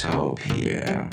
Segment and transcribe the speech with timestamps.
[0.00, 1.08] Techtopia.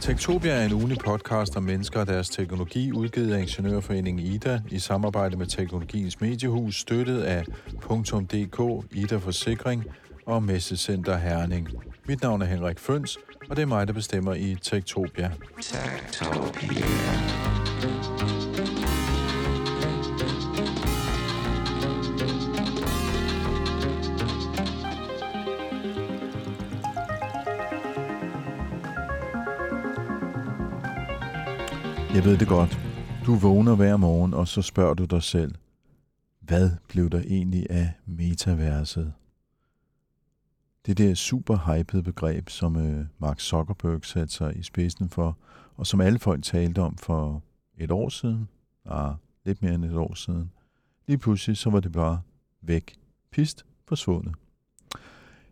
[0.00, 4.78] Tektopia er en ugenlig podcast om mennesker og deres teknologi, udgivet af Ingeniørforeningen IDA i
[4.78, 7.44] samarbejde med Teknologiens Mediehus, støttet af
[7.90, 9.84] .dk, IDA Forsikring
[10.26, 11.68] og Messecenter Herning.
[12.08, 13.18] Mit navn er Henrik Føns,
[13.50, 15.32] og det er mig, der bestemmer i Tektopia.
[15.60, 16.86] Tektopia.
[32.14, 32.78] Jeg ved det godt.
[33.26, 35.54] Du vågner hver morgen, og så spørger du dig selv,
[36.40, 39.12] hvad blev der egentlig af metaverset?
[40.86, 45.38] Det der super hypede begreb, som øh, Mark Zuckerberg satte sig i spidsen for,
[45.76, 47.42] og som alle folk talte om for
[47.78, 48.48] et år siden,
[48.84, 50.52] ah, lidt mere end et år siden.
[51.06, 52.20] Lige pludselig så var det bare
[52.62, 52.94] væk.
[53.30, 54.34] Pist, forsvundet.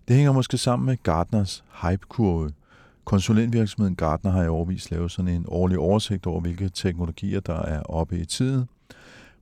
[0.09, 2.51] Det hænger måske sammen med Gartners hypekurve,
[3.05, 7.83] Konsulentvirksomheden Gartner har i årvis lavet sådan en årlig oversigt over, hvilke teknologier, der er
[7.83, 8.69] oppe i tiden,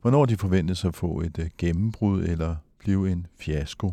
[0.00, 3.92] hvornår de forventes at få et øh, gennembrud eller blive en fiasko.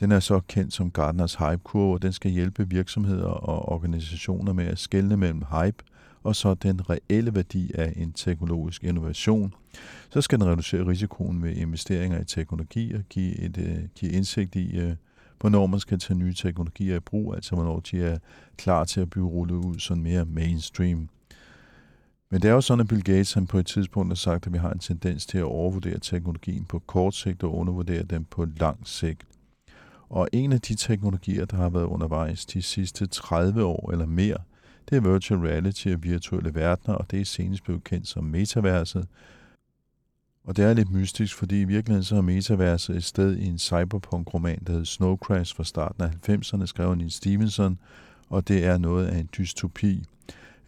[0.00, 4.64] Den er så kendt som Gartners hype-kurve, og den skal hjælpe virksomheder og organisationer med
[4.64, 5.84] at skelne mellem hype
[6.22, 9.54] og så den reelle værdi af en teknologisk innovation.
[10.10, 14.56] Så skal den reducere risikoen ved investeringer i teknologi og give, et, øh, give indsigt
[14.56, 14.94] i, øh,
[15.40, 18.18] hvornår man skal tage nye teknologier i brug, altså hvornår de er
[18.56, 21.08] klar til at blive rullet ud sådan mere mainstream.
[22.30, 24.52] Men det er jo sådan, at Bill Gates han på et tidspunkt har sagt, at
[24.52, 28.44] vi har en tendens til at overvurdere teknologien på kort sigt og undervurdere den på
[28.44, 29.24] lang sigt.
[30.10, 34.38] Og en af de teknologier, der har været undervejs de sidste 30 år eller mere,
[34.90, 39.06] det er virtual reality og virtuelle verdener, og det er senest blevet kendt som metaverset,
[40.44, 43.58] og det er lidt mystisk, fordi i virkeligheden så er metaverset et sted i en
[43.58, 47.78] cyberpunk-roman, der hed Snow Crash fra starten af 90'erne, skrev Neil Stevenson,
[48.28, 50.04] og det er noget af en dystopi.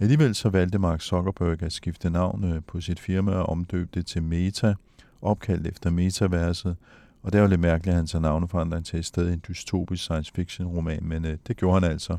[0.01, 4.07] Alligevel så valgte Mark Zuckerberg at skifte navn øh, på sit firma og omdøbe det
[4.07, 4.75] til Meta,
[5.23, 6.77] opkaldt efter metaverset,
[7.23, 9.43] og det er jo lidt mærkeligt, at han tager navneforandring til et sted i en
[9.49, 12.19] dystopisk science fiction roman, men øh, det gjorde han altså,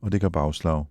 [0.00, 0.84] og det gør bagslag.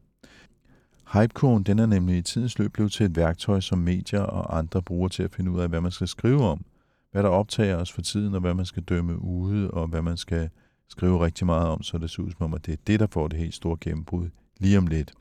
[1.13, 4.81] Hypekurven den er nemlig i tidens løb blevet til et værktøj, som medier og andre
[4.81, 6.65] bruger til at finde ud af, hvad man skal skrive om,
[7.11, 10.17] hvad der optager os for tiden, og hvad man skal dømme ude, og hvad man
[10.17, 10.49] skal
[10.89, 13.07] skrive rigtig meget om, så det ser ud som om, at det er det, der
[13.07, 14.29] får det helt store gennembrud
[14.59, 15.13] lige om lidt.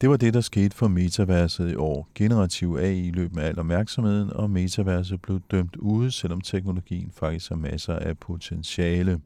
[0.00, 2.08] Det var det, der skete for metaverset i år.
[2.14, 7.56] Generativ AI løb med al opmærksomheden, og metaverset blev dømt ude, selvom teknologien faktisk har
[7.56, 9.20] masser af potentiale.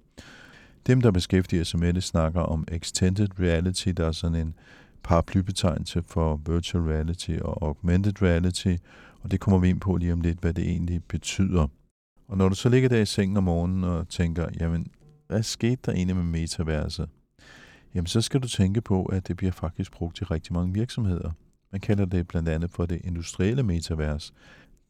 [0.87, 4.55] Dem, der beskæftiger sig med det, snakker om extended reality, der er sådan en
[5.03, 8.77] paraplybetegnelse for virtual reality og augmented reality,
[9.21, 11.67] og det kommer vi ind på lige om lidt, hvad det egentlig betyder.
[12.29, 14.87] Og når du så ligger der i sengen om morgenen og tænker, jamen,
[15.27, 17.09] hvad skete der egentlig med metaverset?
[17.95, 21.31] Jamen, så skal du tænke på, at det bliver faktisk brugt i rigtig mange virksomheder.
[21.73, 24.33] Man kalder det blandt andet for det industrielle metavers.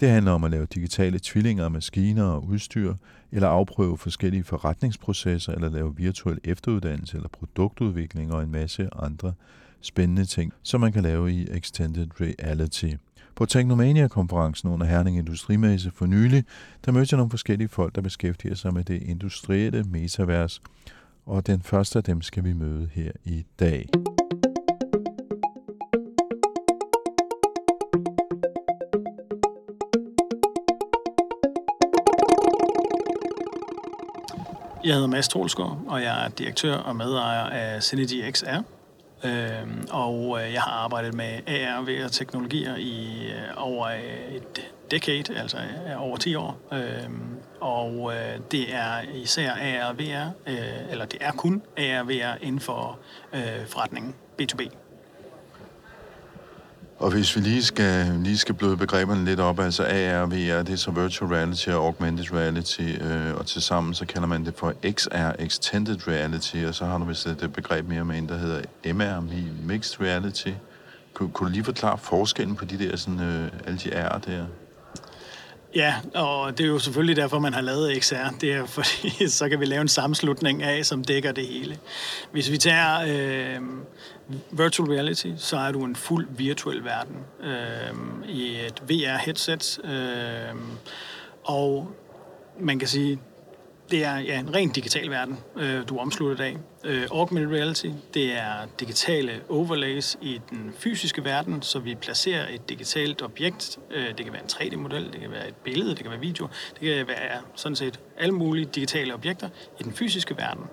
[0.00, 2.94] Det handler om at lave digitale tvillinger af maskiner og udstyr,
[3.32, 9.32] eller afprøve forskellige forretningsprocesser, eller lave virtuel efteruddannelse eller produktudvikling og en masse andre
[9.80, 12.94] spændende ting, som man kan lave i Extended Reality.
[13.34, 16.44] På Technomania-konferencen under Herning Industrimesse for nylig,
[16.84, 20.62] der mødte jeg nogle forskellige folk, der beskæftiger sig med det industrielle metavers,
[21.30, 23.88] og den første af dem skal vi møde her i dag.
[34.84, 38.62] Jeg hedder Mads Troelsgaard, og jeg er direktør og medejer af Synergy XR.
[39.24, 43.88] Øhm, og øh, jeg har arbejdet med AR og VR-teknologier i øh, over
[44.30, 46.60] et decade, altså øh, over 10 år.
[46.72, 47.20] Øhm,
[47.60, 52.44] og øh, det er især AR og VR, øh, eller det er kun AR VR
[52.44, 52.98] inden for
[53.34, 54.68] øh, forretningen B2B.
[57.00, 60.72] Og hvis vi lige skal, lige skal bløde begreberne lidt op, altså AR VR, det
[60.72, 64.54] er så virtual reality og augmented reality, øh, og til sammen så kalder man det
[64.56, 68.36] for XR, extended reality, og så har du vist et begreb mere med en, der
[68.36, 68.62] hedder
[68.92, 69.20] MR,
[69.66, 70.48] mixed reality.
[71.15, 74.47] Kun, kunne du lige forklare forskellen på de der, sådan, øh, alle de R'er der?
[75.74, 78.14] Ja, og det er jo selvfølgelig derfor, man har lavet XR.
[78.40, 81.78] Det er fordi, så kan vi lave en sammenslutning af, som dækker det hele.
[82.32, 83.62] Hvis vi tager øh,
[84.50, 89.90] virtual reality, så er du en fuld virtuel verden øh, i et VR-headset.
[89.90, 90.54] Øh,
[91.44, 91.90] og
[92.60, 93.18] man kan sige,
[93.91, 96.57] det er ja, en rent digital verden, øh, du er omsluttet af.
[96.84, 102.69] Øh, augmented reality, det er digitale overlays i den fysiske verden, så vi placerer et
[102.69, 103.78] digitalt objekt.
[103.91, 106.48] Øh, det kan være en 3D-model, det kan være et billede, det kan være video,
[106.81, 109.48] det kan være sådan set alle mulige digitale objekter
[109.81, 110.65] i den fysiske verden.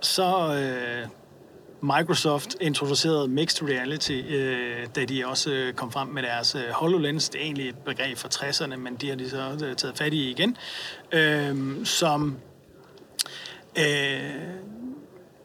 [0.00, 1.08] Så øh,
[1.82, 7.28] Microsoft introducerede mixed reality, øh, da de også øh, kom frem med deres øh, HoloLens.
[7.28, 10.14] Det er egentlig et begreb fra 60'erne, men de har de så øh, taget fat
[10.14, 10.56] i igen.
[11.12, 12.36] Øh, som
[13.78, 14.30] øh,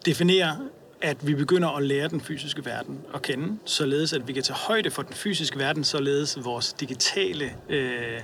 [0.06, 0.56] definerer,
[1.02, 4.58] at vi begynder at lære den fysiske verden at kende, således at vi kan tage
[4.58, 8.22] højde for den fysiske verden, således vores digitale øh,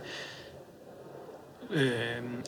[1.74, 1.92] øh,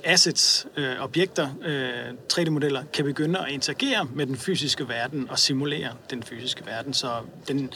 [0.04, 5.90] assets, øh, objekter, øh, 3D-modeller, kan begynde at interagere med den fysiske verden og simulere
[6.10, 6.94] den fysiske verden.
[6.94, 7.12] Så
[7.48, 7.72] den,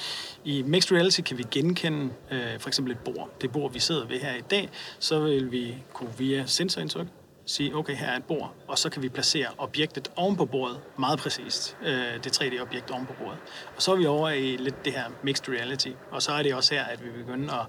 [0.46, 3.30] i Mixed Reality kan vi genkende øh, for eksempel et bord.
[3.42, 7.08] Det bord, vi sidder ved her i dag, så vil vi kunne via sensorindtryk
[7.48, 10.80] sige, okay, her er et bord, og så kan vi placere objektet oven på bordet
[10.98, 13.40] meget præcist, øh, det 3D-objekt oven på bordet.
[13.76, 16.56] Og så er vi over i lidt det her mixed reality, og så er det
[16.56, 17.66] også her, at vi begynder at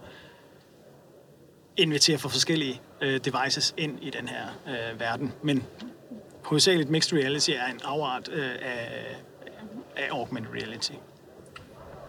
[1.79, 5.33] invitere for forskellige øh, devices ind i den her øh, verden.
[5.43, 5.65] Men
[6.45, 9.17] hovedsageligt mixed reality er en afart øh, af,
[9.97, 10.93] af augmented reality.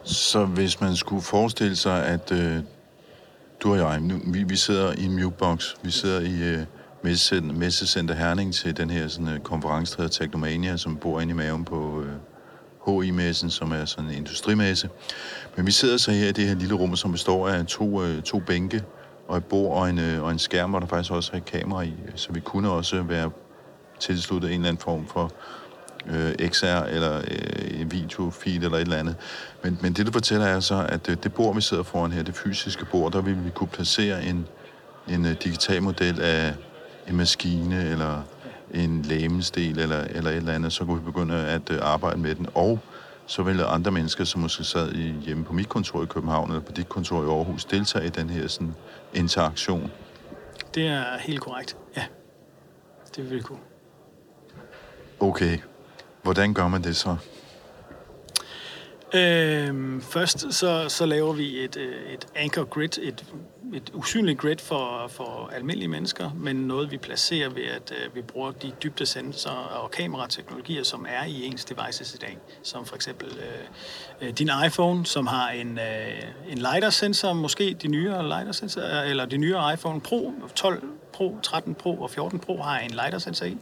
[0.04, 2.57] Så hvis man skulle forestille sig, at øh,
[3.60, 6.66] du og jeg, nu, vi, vi sidder i en mukebox, vi sidder i øh,
[7.04, 11.31] Messecenter, Messecenter Herning til den her sådan, øh, konference, der hedder Teknomania, som bor inde
[11.31, 12.13] i maven på øh,
[12.86, 14.89] HI-messen, som er sådan en industrimesse.
[15.56, 18.21] Men vi sidder så her i det her lille rum, som består af to, øh,
[18.21, 18.83] to bænke,
[19.29, 21.45] og et bord og en, øh, og en skærm, hvor der faktisk også er et
[21.45, 23.31] kamera i, så vi kunne også være
[23.99, 25.31] tilsluttet en eller anden form for
[26.07, 29.15] øh, XR eller øh, en videofeed eller et eller andet.
[29.63, 32.23] Men, men det, du fortæller, er så, at øh, det bord, vi sidder foran her,
[32.23, 34.47] det fysiske bord, der ville vi kunne placere en,
[35.07, 36.53] en øh, digital model af
[37.07, 38.21] en maskine eller
[38.73, 42.35] en lægemesdel eller, eller et eller andet, så kunne vi begynde at øh, arbejde med
[42.35, 42.47] den.
[42.55, 42.79] Og
[43.29, 46.61] så vil andre mennesker, som måske sad i, hjemme på mit kontor i København eller
[46.61, 48.75] på dit kontor i Aarhus, deltage i den her sådan,
[49.13, 49.91] interaktion.
[50.75, 52.05] Det er helt korrekt, ja.
[53.15, 53.59] Det vil vi kunne.
[55.19, 55.57] Okay.
[56.23, 57.15] Hvordan gør man det så?
[59.13, 63.25] Øhm, først så, så laver vi et, øh, et anchor grid, et,
[63.74, 68.21] et usynligt grid for, for almindelige mennesker, men noget vi placerer ved, at øh, vi
[68.21, 72.38] bruger de dybde sensorer og kamerateknologier, som er i ens devices i dag.
[72.63, 77.88] Som for eksempel øh, øh din iPhone, som har en, øh, en LiDAR-sensor, måske de
[77.88, 80.83] nyere LiDAR-sensor, øh, eller de nyere iPhone Pro 12
[81.13, 83.57] Pro, 13 Pro og 14 Pro har en LiDAR-sensor i.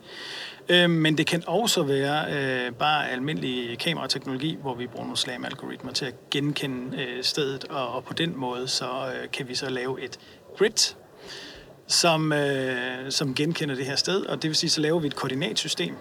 [0.70, 5.92] Øh, men det kan også være øh, bare almindelig kamerateknologi, hvor vi bruger nogle SLAM-algoritmer
[5.92, 9.70] til at genkende øh, stedet, og, og på den måde så øh, kan vi så
[9.70, 10.20] lave et
[10.58, 10.96] grid,
[11.88, 15.16] som, øh, som genkender det her sted, og det vil sige, så laver vi et
[15.16, 15.96] koordinatsystem,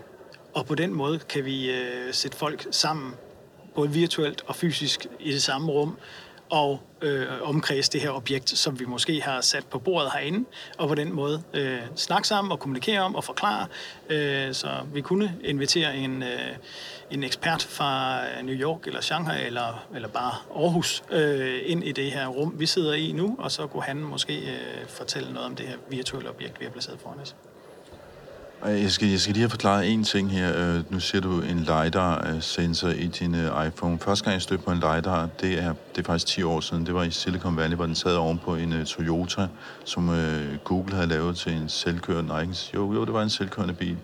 [0.54, 3.14] og på den måde kan vi øh, sætte folk sammen,
[3.75, 5.98] både virtuelt og fysisk i det samme rum,
[6.50, 10.48] og øh, omkredse det her objekt, som vi måske har sat på bordet herinde,
[10.78, 13.66] og på den måde øh, snakke sammen og kommunikere om og forklare.
[14.10, 16.56] Øh, så vi kunne invitere en, øh,
[17.10, 21.93] en ekspert fra øh, New York eller Shanghai eller, eller bare Aarhus øh, ind i
[21.93, 25.46] det her rum, vi sidder i nu, og så kunne han måske øh, fortælle noget
[25.46, 27.34] om det her virtuelle objekt, vi har placeret foran os.
[28.65, 30.56] Jeg skal, jeg skal lige have forklaret en ting her.
[30.56, 33.98] Øh, nu ser du en LiDAR-sensor i din øh, iPhone.
[33.98, 36.86] Første gang jeg stødte på en LiDAR, det er, det er faktisk 10 år siden.
[36.86, 39.48] Det var i Silicon Valley, hvor den sad oven på en Toyota,
[39.84, 40.10] som
[40.65, 42.29] Google havde lavet til en selvkørende...
[42.29, 43.96] Nej, jo, jo, det var en selvkørende bil.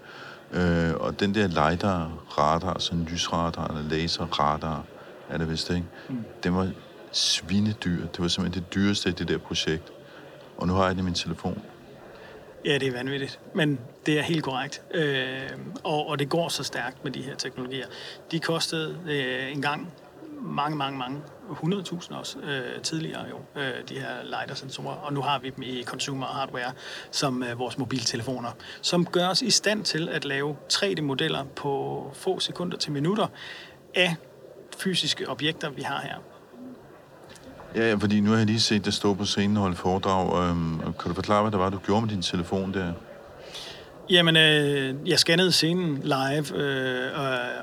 [0.51, 4.85] Uh, og den der LiDAR-radar, sådan en lysradar eller laserradar,
[5.31, 5.85] er det vist ikke?
[6.09, 6.25] Mm.
[6.43, 6.71] Den var
[7.13, 8.07] svinedyr.
[8.07, 9.93] Det var simpelthen det dyreste i det der projekt.
[10.57, 11.63] Og nu har jeg det i min telefon.
[12.65, 14.83] Ja, det er vanvittigt, men det er helt korrekt.
[14.95, 15.51] Øh,
[15.85, 17.87] og, og det går så stærkt med de her teknologier.
[18.31, 19.93] De kostede øh, engang
[20.43, 25.39] mange, mange, mange, 100.000 også øh, tidligere jo, øh, de her LiDAR-sensorer, og nu har
[25.39, 26.73] vi dem i consumer hardware,
[27.11, 28.51] som øh, vores mobiltelefoner,
[28.83, 33.27] som gør os i stand til at lave 3D-modeller på få sekunder til minutter
[33.95, 34.15] af
[34.79, 36.32] fysiske objekter, vi har her.
[37.77, 40.51] Ja, fordi nu har jeg lige set det stå på scenen og holde foredrag.
[40.51, 42.93] Øhm, kan du forklare, hvad det var, du gjorde med din telefon der?
[44.11, 47.11] Jamen, øh, jeg scannede scenen live, øh,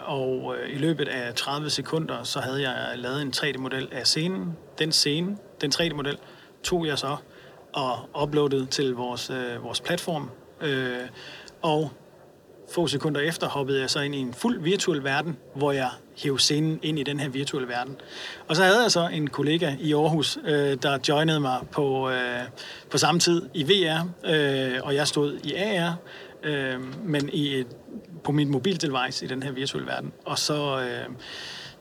[0.06, 4.58] og øh, i løbet af 30 sekunder, så havde jeg lavet en 3D-model af scenen.
[4.80, 6.18] Den scene, den 3D-model,
[6.64, 7.16] tog jeg så
[7.74, 10.30] og uploadede til vores, øh, vores platform.
[10.62, 10.98] Øh,
[11.62, 11.92] og
[12.74, 16.40] få sekunder efter hoppede jeg så ind i en fuld virtuel verden, hvor jeg hæv
[16.40, 17.96] scenen ind i den her virtuelle verden.
[18.48, 22.40] Og så havde jeg så en kollega i Aarhus, øh, der joinede mig på, øh,
[22.92, 25.96] på samme tid i VR, øh, og jeg stod i AR,
[26.44, 27.68] øh, men i et,
[28.24, 30.12] på mit mobildevice i den her virtuelle verden.
[30.26, 31.14] Og så, øh,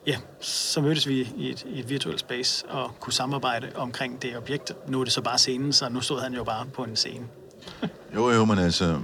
[0.07, 4.37] ja, så mødtes vi i et, i et virtuelt space og kunne samarbejde omkring det
[4.37, 4.73] objekt.
[4.89, 7.25] Nu er det så bare scenen, så nu stod han jo bare på en scene.
[8.15, 9.01] Jo, jo, men altså,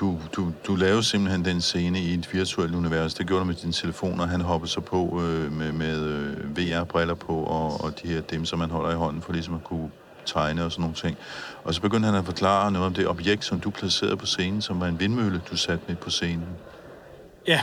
[0.00, 3.14] du, du, du lavede simpelthen den scene i et virtuelt univers.
[3.14, 6.58] Det gjorde du med din telefon, og han hoppede så på øh, med, med øh,
[6.58, 9.64] VR-briller på, og, og de her dem, som man holder i hånden, for ligesom at
[9.64, 9.90] kunne
[10.26, 11.16] tegne og sådan nogle ting.
[11.64, 14.62] Og så begyndte han at forklare noget om det objekt, som du placerede på scenen,
[14.62, 16.48] som var en vindmølle, du satte med på scenen.
[17.46, 17.60] Ja,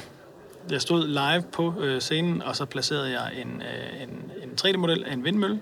[0.71, 4.09] jeg stod live på øh, scenen, og så placerede jeg en, øh, en,
[4.43, 5.61] en 3D-model af en vindmølle,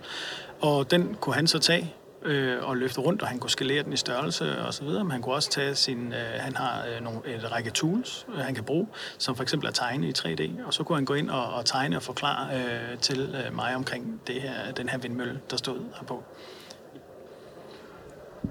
[0.61, 1.93] og den kunne han så tage
[2.25, 5.11] øh, og løfte rundt, og han kunne skalere den i størrelse og så videre, men
[5.11, 8.55] han kunne også tage sin, øh, han har øh, nogle, et række tools, øh, han
[8.55, 8.87] kan bruge,
[9.17, 11.65] som for eksempel at tegne i 3D, og så kunne han gå ind og, og
[11.65, 15.79] tegne og forklare øh, til øh, mig omkring det her, den her vindmølle, der stod
[15.99, 16.23] herpå.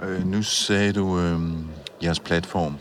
[0.03, 1.41] Øh, nu sagde du øh,
[2.03, 2.77] jeres platform.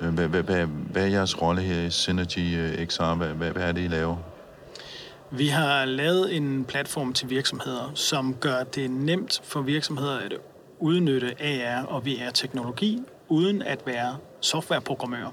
[0.00, 3.14] Øh, hvad, hvad, hvad, hvad er jeres rolle her i Synergy øh, XR?
[3.14, 4.31] Hvad, hvad, hvad er det, I laver?
[5.34, 10.32] Vi har lavet en platform til virksomheder, som gør det nemt for virksomheder at
[10.78, 12.98] udnytte AR og VR-teknologi,
[13.28, 15.32] uden at være softwareprogrammør.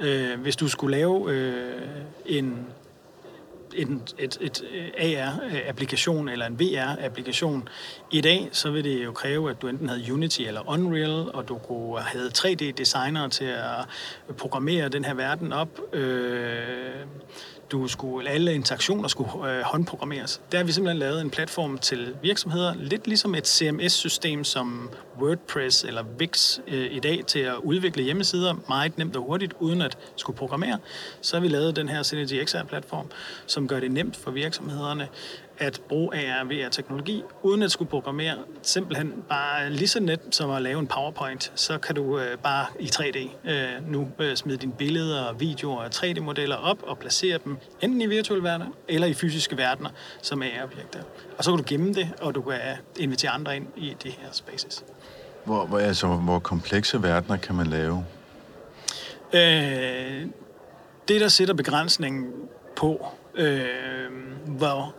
[0.00, 1.82] Øh, hvis du skulle lave øh,
[2.26, 2.66] en
[3.74, 7.68] en, et, et øh, AR-applikation eller en VR-applikation.
[8.10, 11.48] I dag, så vil det jo kræve, at du enten havde Unity eller Unreal, og
[11.48, 15.94] du kunne have 3D-designere til at programmere den her verden op.
[15.94, 17.06] Øh,
[17.72, 20.40] du skulle, alle interaktioner skulle øh, håndprogrammeres.
[20.52, 25.84] Der har vi simpelthen lavet en platform til virksomheder, lidt ligesom et CMS-system som WordPress
[25.84, 29.98] eller Wix øh, i dag til at udvikle hjemmesider meget nemt og hurtigt, uden at
[30.16, 30.78] skulle programmere.
[31.20, 33.06] Så har vi lavet den her Synergy XR-platform,
[33.46, 35.08] som gør det nemt for virksomhederne
[35.60, 38.36] at bruge AR og VR-teknologi, uden at skulle programmere.
[38.62, 42.66] Simpelthen bare lige så net som at lave en PowerPoint, så kan du øh, bare
[42.78, 47.56] i 3D øh, nu øh, smide dine billeder, videoer og 3D-modeller op og placere dem
[47.80, 49.90] enten i virtuelle verdener eller i fysiske verdener
[50.22, 51.00] som AR-objekter.
[51.38, 52.60] Og så kan du gemme det, og du kan
[52.98, 54.84] invitere andre ind i det her spaces.
[55.44, 58.04] Hvor, hvor, altså, hvor komplekse verdener kan man lave?
[59.32, 60.26] Øh,
[61.08, 62.32] det, der sætter begrænsningen
[62.76, 64.10] på, øh,
[64.46, 64.94] hvor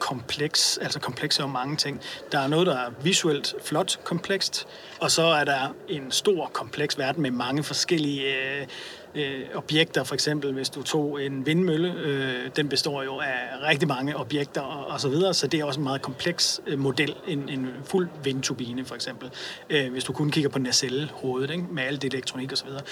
[0.00, 2.00] kompleks, altså kompleks er jo mange ting.
[2.32, 4.66] Der er noget, der er visuelt flot komplekst,
[5.00, 8.66] og så er der en stor kompleks verden med mange forskellige øh,
[9.14, 10.04] øh, objekter.
[10.04, 14.60] For eksempel, hvis du tog en vindmølle, øh, den består jo af rigtig mange objekter
[14.60, 17.68] og, og så videre, så det er også en meget kompleks øh, model, en, en
[17.84, 19.30] fuld vindturbine for eksempel.
[19.70, 21.64] Øh, hvis du kun kigger på nacelle-hovedet, ikke?
[21.70, 22.82] med alt det elektronik og så videre.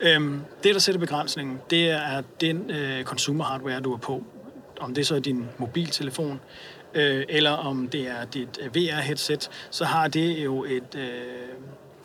[0.00, 0.20] Øh,
[0.62, 4.24] det, der sætter begrænsningen, det er den øh, consumer hardware, du er på
[4.80, 6.40] om det så er din mobiltelefon,
[6.94, 11.10] øh, eller om det er dit øh, VR-headset, så har det jo et, øh,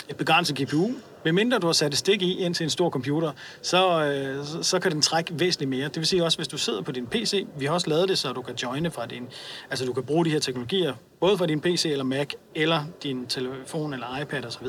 [0.10, 0.90] et begrænset GPU.
[1.24, 4.46] Med mindre du har sat et stik i ind til en stor computer, så, øh,
[4.46, 5.88] så, så kan den trække væsentligt mere.
[5.88, 8.18] Det vil sige også, hvis du sidder på din PC, vi har også lavet det,
[8.18, 9.28] så du kan joine fra din,
[9.70, 13.26] altså du kan bruge de her teknologier, både fra din PC eller Mac, eller din
[13.26, 14.68] telefon eller iPad osv.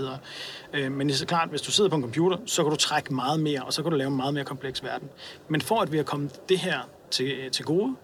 [0.73, 2.77] Øh, men det er så klart, hvis du sidder på en computer, så kan du
[2.77, 5.09] trække meget mere, og så kan du lave en meget mere kompleks verden.
[5.49, 6.79] Men for at vi har kommet det her
[7.11, 7.97] til, til gode,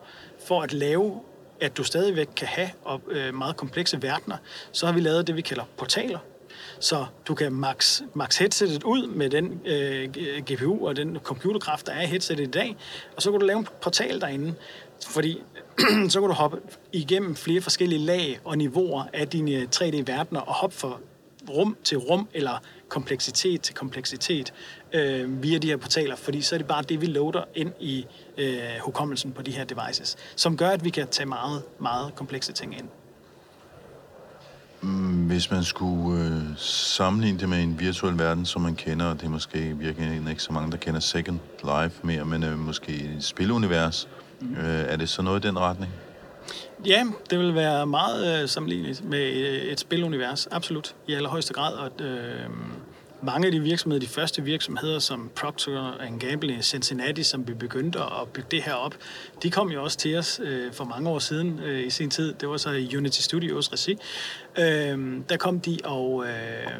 [0.46, 1.20] for at lave,
[1.60, 4.36] at du stadigvæk kan have op, øh, meget komplekse verdener,
[4.72, 6.18] så har vi lavet det, vi kalder portaler.
[6.80, 10.08] Så du kan max, max headsetet ud med den øh,
[10.40, 12.76] GPU og den computerkraft, der er i headsetet i dag,
[13.16, 14.54] og så kan du lave en portal derinde,
[15.06, 15.42] fordi
[16.08, 16.60] så kan du hoppe
[16.92, 20.98] igennem flere forskellige lag og niveauer af dine 3D-verdener og hoppe fra
[21.50, 24.52] rum til rum eller kompleksitet til kompleksitet
[24.92, 28.06] øh, via de her portaler, fordi så er det bare det, vi loader ind i
[28.38, 32.52] øh, hukommelsen på de her devices, som gør, at vi kan tage meget, meget komplekse
[32.52, 32.88] ting ind.
[34.80, 39.20] Mm, Hvis man skulle øh, sammenligne det med en virtuel verden, som man kender, og
[39.20, 42.92] det er måske virkelig ikke så mange, der kender Second Life mere, men øh, måske
[42.92, 44.08] et spilunivers,
[44.40, 44.54] mm.
[44.54, 45.92] øh, er det så noget i den retning?
[46.86, 51.74] Ja, det vil være meget øh, sammenligneligt med øh, et spilunivers, absolut, i allerhøjeste grad.
[51.74, 52.50] Og, øh,
[53.22, 57.98] mange af de virksomheder, de første virksomheder som Procter Gamble i Cincinnati, som vi begyndte
[57.98, 58.94] at bygge det her op,
[59.42, 62.34] de kom jo også til os øh, for mange år siden øh, i sin tid.
[62.40, 63.98] Det var så i Unity Studios regi.
[64.58, 66.72] Øh, der kom de og, øh,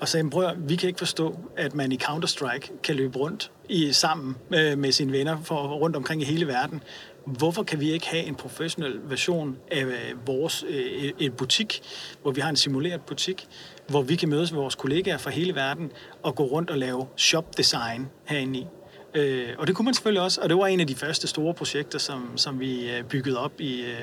[0.00, 3.92] og sagde, bror, vi kan ikke forstå, at man i Counter-Strike kan løbe rundt i,
[3.92, 6.82] sammen øh, med sine venner for, rundt omkring i hele verden.
[7.26, 11.82] Hvorfor kan vi ikke have en professionel version af øh, vores øh, en butik,
[12.22, 13.48] hvor vi har en simuleret butik,
[13.88, 15.92] hvor vi kan mødes med vores kollegaer fra hele verden
[16.22, 18.66] og gå rundt og lave shop-design herinde i?
[19.14, 21.54] Øh, og det kunne man selvfølgelig også, og det var en af de første store
[21.54, 23.96] projekter, som, som vi øh, byggede op i, øh,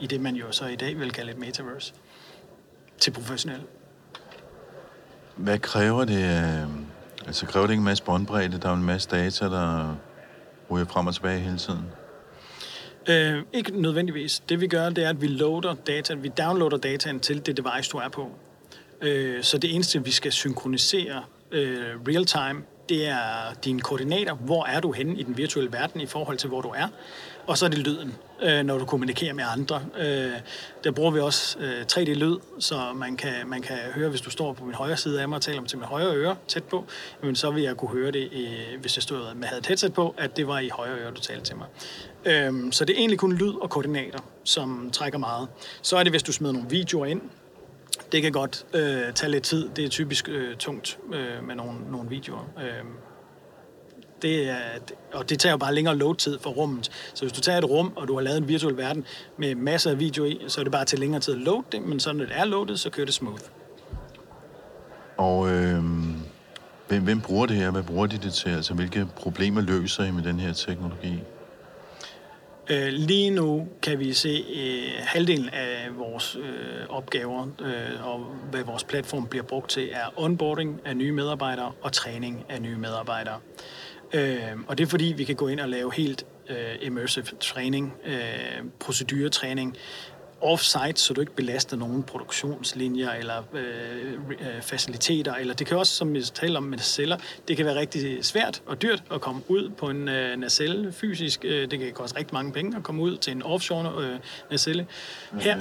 [0.00, 1.92] i det, man jo så i dag vil kalde et metaverse
[2.98, 3.64] til professionelle.
[5.36, 6.80] Hvad kræver det øh,
[7.26, 8.58] Altså kræver det ikke en masse båndbredde?
[8.58, 9.94] Der er en masse data, der
[10.70, 11.84] ryger frem og tilbage hele tiden.
[13.10, 14.40] Øh, ikke nødvendigvis.
[14.48, 17.90] Det vi gør, det er, at vi loader data, vi downloader dataen til det device,
[17.90, 18.30] du er på.
[19.00, 24.34] Øh, så det eneste, vi skal synkronisere øh, real time, det er dine koordinater.
[24.34, 26.88] Hvor er du henne i den virtuelle verden i forhold til, hvor du er?
[27.50, 29.82] Og så er det lyden, øh, når du kommunikerer med andre.
[29.98, 30.32] Øh,
[30.84, 34.52] der bruger vi også øh, 3D-lyd, så man kan, man kan høre, hvis du står
[34.52, 36.84] på min højre side af mig og taler til min højre øre tæt på,
[37.22, 39.92] men så vil jeg kunne høre det, øh, hvis jeg stod med havde et headset
[39.92, 41.66] på, at det var i højre øre, du talte til mig.
[42.24, 45.48] Øh, så det er egentlig kun lyd og koordinater, som trækker meget.
[45.82, 47.20] Så er det, hvis du smider nogle videoer ind,
[48.12, 49.68] det kan godt øh, tage lidt tid.
[49.76, 52.52] Det er typisk øh, tungt øh, med nogle, nogle videoer.
[52.58, 52.84] Øh,
[54.22, 54.56] det er,
[55.12, 56.90] og det tager jo bare længere load-tid for rummet.
[57.14, 59.04] Så hvis du tager et rum, og du har lavet en virtuel verden
[59.36, 61.82] med masser af video i, så er det bare til længere tid at load det,
[61.82, 63.42] men så når det er loaded, så kører det smooth.
[65.16, 65.84] Og øh,
[66.88, 67.70] hvem, hvem bruger det her?
[67.70, 68.48] Hvad bruger de det til?
[68.48, 71.22] Altså, hvilke problemer løser I med den her teknologi?
[72.70, 78.18] Øh, lige nu kan vi se øh, halvdelen af vores øh, opgaver øh, og
[78.50, 82.76] hvad vores platform bliver brugt til, er onboarding af nye medarbejdere og træning af nye
[82.76, 83.34] medarbejdere.
[83.34, 83.79] Øh,
[84.66, 88.14] og det er fordi, vi kan gå ind og lave helt øh, immersive træning, øh,
[88.80, 89.76] proceduretræning,
[90.42, 95.34] off-site, så du ikke belaster nogen produktionslinjer eller øh, øh, faciliteter.
[95.34, 97.16] Eller det kan også, som vi taler om med celler,
[97.48, 101.44] det kan være rigtig svært og dyrt at komme ud på en øh, nacelle fysisk.
[101.44, 104.18] Øh, det kan koste rigtig mange penge at komme ud til en offshore øh,
[104.50, 104.86] nacelle.
[105.40, 105.58] Her,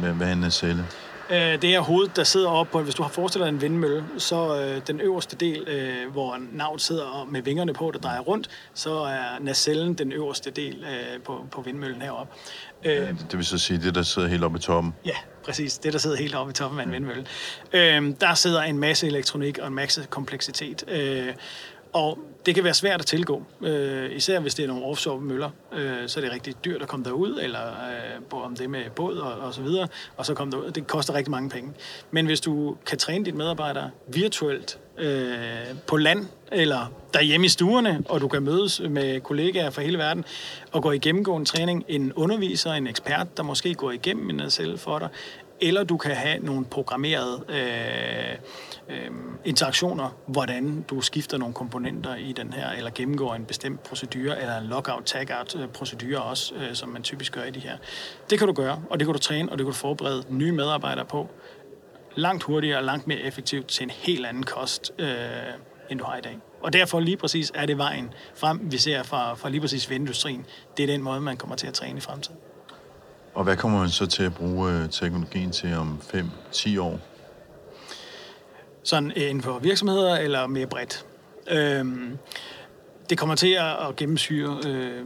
[0.00, 0.84] hvad, hvad er en nacelle?
[1.30, 4.04] Øh, det er hovedet, der sidder op på, hvis du har forestillet dig en vindmølle,
[4.18, 8.48] så øh, den øverste del, øh, hvor navnet sidder med vingerne på, der drejer rundt,
[8.74, 12.32] så er nacellen den øverste del øh, på, på vindmøllen heroppe.
[12.84, 14.94] Øh, ja, det vil så sige det, der sidder helt oppe i toppen?
[15.04, 15.78] Ja, præcis.
[15.78, 17.26] Det, der sidder helt oppe i toppen af en vindmølle.
[17.72, 20.84] Øh, der sidder en masse elektronik og en masse kompleksitet.
[20.88, 21.28] Øh,
[21.92, 25.50] og det kan være svært at tilgå, øh, især hvis det er nogle offshore møller,
[25.72, 27.66] øh, så er det rigtig dyrt at komme derud, eller
[28.30, 30.70] øh, om det med båd og, og så videre, og så komme derud.
[30.70, 31.72] Det koster rigtig mange penge.
[32.10, 35.38] Men hvis du kan træne dine medarbejdere virtuelt øh,
[35.86, 40.24] på land, eller derhjemme i stuerne, og du kan mødes med kollegaer fra hele verden,
[40.72, 44.78] og gå igennem en træning, en underviser, en ekspert, der måske går igennem en selv
[44.78, 45.08] for dig,
[45.60, 48.36] eller du kan have nogle programmerede øh,
[48.90, 49.10] øh,
[49.44, 54.58] interaktioner, hvordan du skifter nogle komponenter i den her, eller gennemgår en bestemt procedure, eller
[54.58, 57.76] en lockout-tagout-procedure øh, også, øh, som man typisk gør i de her.
[58.30, 60.52] Det kan du gøre, og det kan du træne, og det kan du forberede nye
[60.52, 61.28] medarbejdere på
[62.16, 65.08] langt hurtigere og langt mere effektivt til en helt anden kost, øh,
[65.90, 66.38] end du har i dag.
[66.62, 70.46] Og derfor lige præcis er det vejen frem, vi ser fra, fra lige præcis vindindustrien.
[70.76, 72.38] Det er den måde, man kommer til at træne i fremtiden.
[73.34, 76.00] Og hvad kommer man så til at bruge øh, teknologien til om
[76.52, 76.98] 5-10 år?
[78.90, 81.06] Sådan øh, inden for virksomheder eller mere bredt.
[81.50, 82.18] Øhm,
[83.10, 85.04] det kommer til at gennemsyre øh,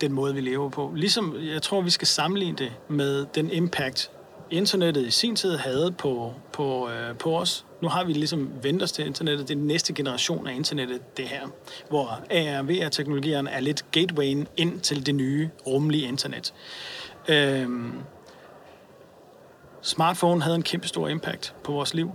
[0.00, 0.92] den måde, vi lever på.
[0.96, 4.10] Ligesom jeg tror, vi skal sammenligne det med den impact,
[4.50, 7.66] internettet i sin tid havde på, på, øh, på os.
[7.82, 9.48] Nu har vi ligesom vendt os til internettet.
[9.48, 11.46] Det er den næste generation af internettet, det her.
[11.88, 16.54] Hvor AR VR-teknologierne er lidt gatewayen ind til det nye, rumlige internet.
[17.28, 17.92] Øhm,
[19.82, 22.10] smartphone havde en kæmpe stor impact på vores liv.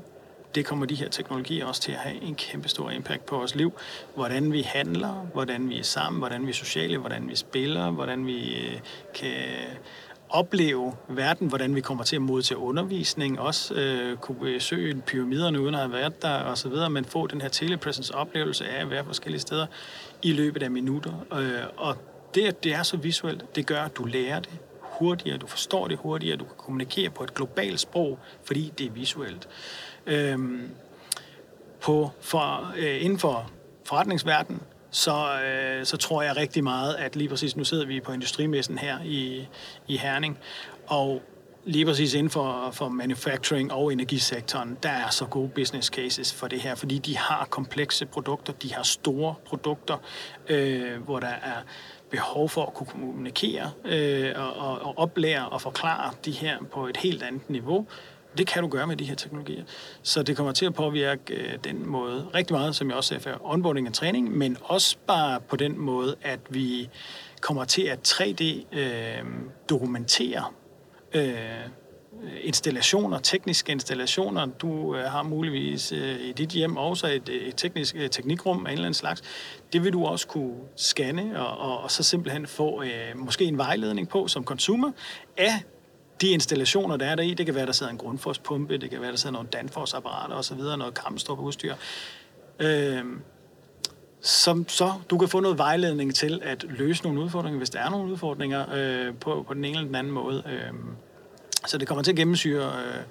[0.56, 3.56] Det kommer de her teknologier også til at have en kæmpe stor impact på vores
[3.56, 3.74] liv.
[4.16, 8.26] Hvordan vi handler, hvordan vi er sammen, hvordan vi er sociale, hvordan vi spiller, hvordan
[8.26, 8.80] vi øh,
[9.14, 9.34] kan
[10.30, 15.76] opleve verden, hvordan vi kommer til at modtage undervisning, også øh, kunne besøge pyramiderne uden
[15.76, 18.90] at have været der og så videre, men få den her telepresence oplevelse af at
[18.90, 19.66] være forskellige steder
[20.22, 21.14] i løbet af minutter.
[21.34, 21.98] Øh, og
[22.36, 24.60] det, at det er så visuelt, det gør, at du lærer det
[25.02, 28.92] hurtigere, du forstår det hurtigere, du kan kommunikere på et globalt sprog, fordi det er
[28.92, 29.48] visuelt.
[30.06, 30.70] Øhm,
[31.82, 33.52] på, for, øh, inden for
[33.86, 34.62] forretningsverdenen,
[34.92, 38.78] så, øh, så tror jeg rigtig meget, at lige præcis nu sidder vi på industrimessen
[38.78, 39.48] her i,
[39.88, 40.40] i Herning,
[40.88, 41.22] og
[41.66, 46.48] lige præcis inden for, for manufacturing og energisektoren, der er så gode business cases for
[46.48, 49.98] det her, fordi de har komplekse produkter, de har store produkter,
[50.50, 51.64] øh, hvor der er
[52.10, 56.88] behov for at kunne kommunikere øh, og, og, og oplære og forklare de her på
[56.88, 57.86] et helt andet niveau.
[58.38, 59.64] Det kan du gøre med de her teknologier.
[60.04, 63.24] Så det kommer til at påvirke øh, den måde rigtig meget, som jeg også sagde
[63.24, 66.90] før, onboarding og træning, men også bare på den måde, at vi
[67.42, 70.44] kommer til at 3D-dokumentere
[71.14, 71.30] øh, øh,
[72.42, 74.46] installationer, tekniske installationer.
[74.46, 78.66] Du øh, har muligvis øh, i dit hjem også et, øh, et teknisk et teknikrum
[78.66, 79.22] af en eller anden slags.
[79.74, 83.58] Det vil du også kunne scanne og, og, og så simpelthen få øh, måske en
[83.58, 84.92] vejledning på som consumer
[85.38, 85.64] af
[86.22, 87.34] de installationer, der er der i.
[87.34, 90.58] Det kan være, der sidder en grundforspumpe, det kan være, der sidder nogle Danfoss-apparater osv.,
[90.58, 91.76] noget kampstrup udstyr.
[92.60, 93.06] øh,
[94.22, 97.90] som så du kan få noget vejledning til at løse nogle udfordringer, hvis der er
[97.90, 100.44] nogle udfordringer øh, på, på den ene eller den anden måde.
[100.46, 100.74] Øh,
[101.68, 103.04] så det kommer til at gennemsyre øh,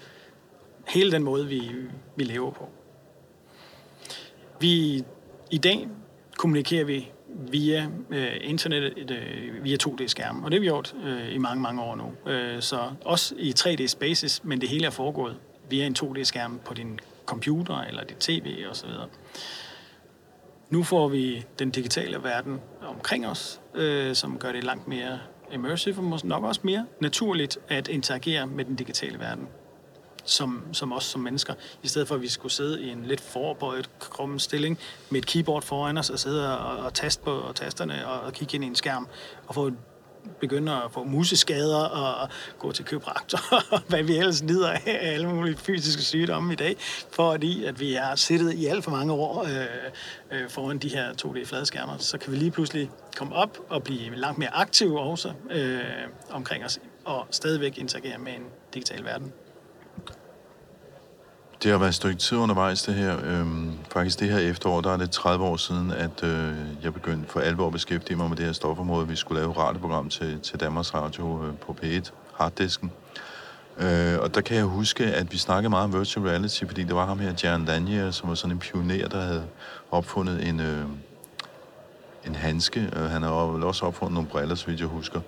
[0.89, 1.73] hele den måde, vi,
[2.17, 2.69] vi lever på.
[4.61, 5.05] Vi,
[5.51, 5.89] I dag
[6.37, 7.11] kommunikerer vi
[7.51, 10.45] via øh, internettet, øh, via 2D-skærm.
[10.45, 12.31] og det har vi gjort øh, i mange, mange år nu.
[12.31, 15.37] Øh, så også i 3D-spaces, men det hele er foregået
[15.71, 18.89] via en 2D-skærm på din computer eller dit tv osv.
[20.71, 25.19] Nu får vi den digitale verden omkring os, øh, som gør det langt mere
[25.53, 29.49] immersive og nok også mere naturligt at interagere med den digitale verden
[30.25, 33.21] som, som os som mennesker, i stedet for at vi skulle sidde i en lidt
[33.21, 34.79] forbøjet krumme stilling
[35.11, 38.33] med et keyboard foran os og sidde og, og taste på og tasterne og, og
[38.33, 39.09] kigge ind i en skærm
[39.47, 39.71] og få
[40.41, 42.29] begynder at få museskader og
[42.59, 43.39] gå til købraktor,
[43.75, 46.77] og hvad vi ellers lider af, alle mulige fysiske sygdomme i dag,
[47.13, 51.13] fordi at vi har siddet i alt for mange år øh, øh, foran de her
[51.13, 55.81] 2D-fladskærmer, så kan vi lige pludselig komme op og blive langt mere aktive også øh,
[56.31, 59.33] omkring os, og stadigvæk interagere med en digital verden.
[61.63, 63.17] Det har været et stykke tid undervejs, det her.
[63.25, 67.31] Øhm, faktisk det her efterår, der er det 30 år siden, at øh, jeg begyndte
[67.31, 69.09] for alvor at beskæftige mig med det her stofområde.
[69.09, 72.93] Vi skulle lave et radioprogram til, til Danmarks Radio øh, på P1, Harddisken.
[73.79, 76.95] Øh, og der kan jeg huske, at vi snakkede meget om virtual reality, fordi der
[76.95, 79.45] var ham her, Jaron Lanier, som var sådan en pioner, der havde
[79.91, 80.85] opfundet en, øh,
[82.27, 82.81] en handske.
[82.81, 85.21] Øh, han havde også opfundet nogle briller, så vidt jeg husker.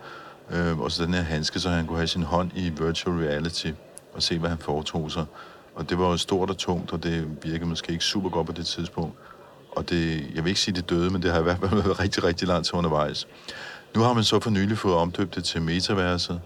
[0.51, 3.71] Øh, og så den her handske, så han kunne have sin hånd i virtual reality
[4.15, 5.25] og se, hvad han foretog sig.
[5.75, 8.53] Og det var jo stort og tungt, og det virkede måske ikke super godt på
[8.53, 9.15] det tidspunkt.
[9.77, 12.01] Og det, jeg vil ikke sige, det døde, men det har i hvert fald været
[12.05, 13.27] rigtig, rigtig langt til undervejs.
[13.95, 16.41] Nu har man så for nylig fået omdøbt det til metaverset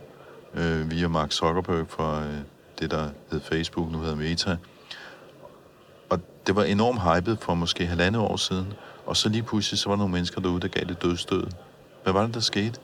[0.54, 2.38] øh, via Mark Zuckerberg fra øh,
[2.78, 4.56] det, der hed Facebook, nu hedder Meta.
[6.10, 8.72] Og det var enormt hypet for måske halvandet år siden,
[9.06, 11.46] og så lige pludselig så var der nogle mennesker derude, der gav det dødstød.
[12.02, 12.80] Hvad var det, der skete?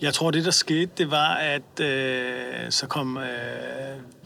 [0.00, 3.24] Jeg tror, det der skete, det var, at øh, så kom øh,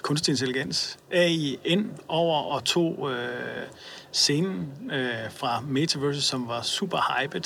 [0.02, 3.66] kunstig intelligens, AI, ind over og tog øh,
[4.12, 7.42] scenen øh, fra Metaverse, som var super hyped.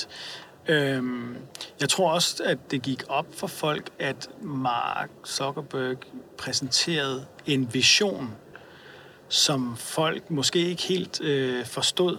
[0.67, 1.03] Øh,
[1.81, 5.97] jeg tror også, at det gik op for folk, at Mark Zuckerberg
[6.37, 8.31] præsenterede en vision,
[9.29, 12.17] som folk måske ikke helt øh, forstod,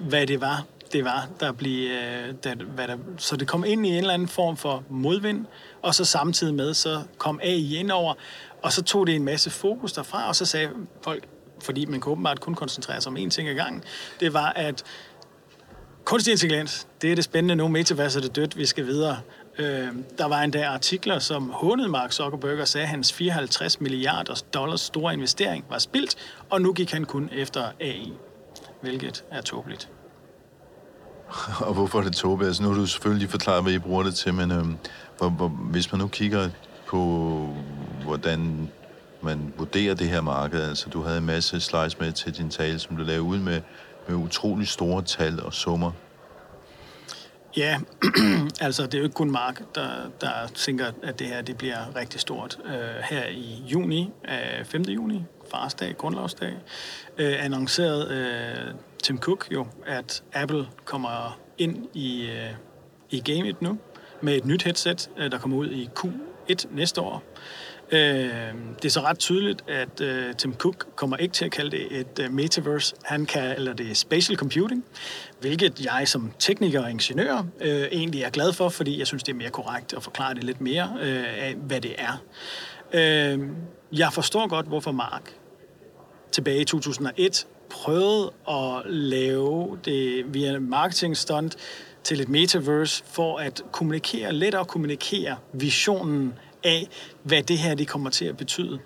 [0.00, 3.86] hvad det var, det var, der blev, øh, der, hvad der, så det kom ind
[3.86, 5.46] i en eller anden form for modvind,
[5.82, 8.14] og så samtidig med, så kom AI ind over,
[8.62, 10.70] og så tog det en masse fokus derfra, og så sagde
[11.02, 11.24] folk,
[11.62, 13.84] fordi man kunne åbenbart kun koncentrere sig om én ting ad gangen,
[14.20, 14.84] det var, at
[16.04, 19.20] kunstig intelligens, det er det spændende nu, metaverset er dødt, vi skal videre.
[19.58, 24.42] Øh, der var endda artikler, som hånede Mark Zuckerberg og sagde, at hans 54 milliarder
[24.54, 26.16] dollars store investering var spildt,
[26.50, 28.12] og nu gik han kun efter AI,
[28.80, 29.88] hvilket er tåbeligt.
[31.66, 32.46] og hvorfor er det tåbe?
[32.46, 34.76] Altså, nu har du selvfølgelig forklaret, hvad I bruger det til, men øhm,
[35.18, 36.48] hvor, hvor, hvis man nu kigger
[36.86, 36.98] på,
[38.04, 38.70] hvordan
[39.22, 42.78] man vurderer det her marked, altså du havde en masse slides med til din tale,
[42.78, 43.60] som du lavede ud med,
[44.08, 45.92] med utrolig store tal og summer.
[47.56, 47.78] Ja,
[48.60, 51.96] altså det er jo ikke kun Mark, der, der tænker, at det her det bliver
[51.96, 52.58] rigtig stort.
[52.64, 52.70] Uh,
[53.10, 54.82] her i juni, øh, uh, 5.
[54.82, 56.52] juni, farsdag, grundlovsdag,
[57.18, 62.50] øh, uh, annoncerede uh, Tim Cook jo, at Apple kommer ind i, øh,
[63.10, 63.78] i gamet nu
[64.20, 67.22] med et nyt headset, øh, der kommer ud i Q1 næste år.
[67.92, 68.00] Øh,
[68.76, 72.00] det er så ret tydeligt, at øh, Tim Cook kommer ikke til at kalde det
[72.00, 72.94] et øh, metaverse.
[73.04, 74.84] Han kalder det spatial computing,
[75.40, 79.32] hvilket jeg som tekniker og ingeniør øh, egentlig er glad for, fordi jeg synes, det
[79.32, 82.22] er mere korrekt at forklare det lidt mere øh, af, hvad det er.
[82.92, 83.48] Øh,
[83.92, 85.32] jeg forstår godt, hvorfor Mark
[86.32, 91.56] tilbage i 2001 prøvet at lave det via marketing stunt
[92.04, 96.88] til et metaverse for at kommunikere, lettere kommunikere visionen af,
[97.22, 98.78] hvad det her det kommer til at betyde.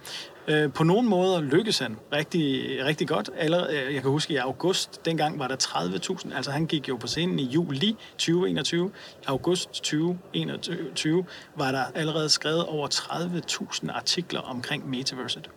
[0.48, 3.30] Øh, på nogle måder lykkes han rigtig, rigtig godt.
[3.36, 6.96] Allerede, øh, jeg kan huske i august, dengang var der 30.000, altså han gik jo
[6.96, 8.90] på scenen i juli 2021.
[9.22, 11.24] I august 2021
[11.56, 15.50] var der allerede skrevet over 30.000 artikler omkring metaverset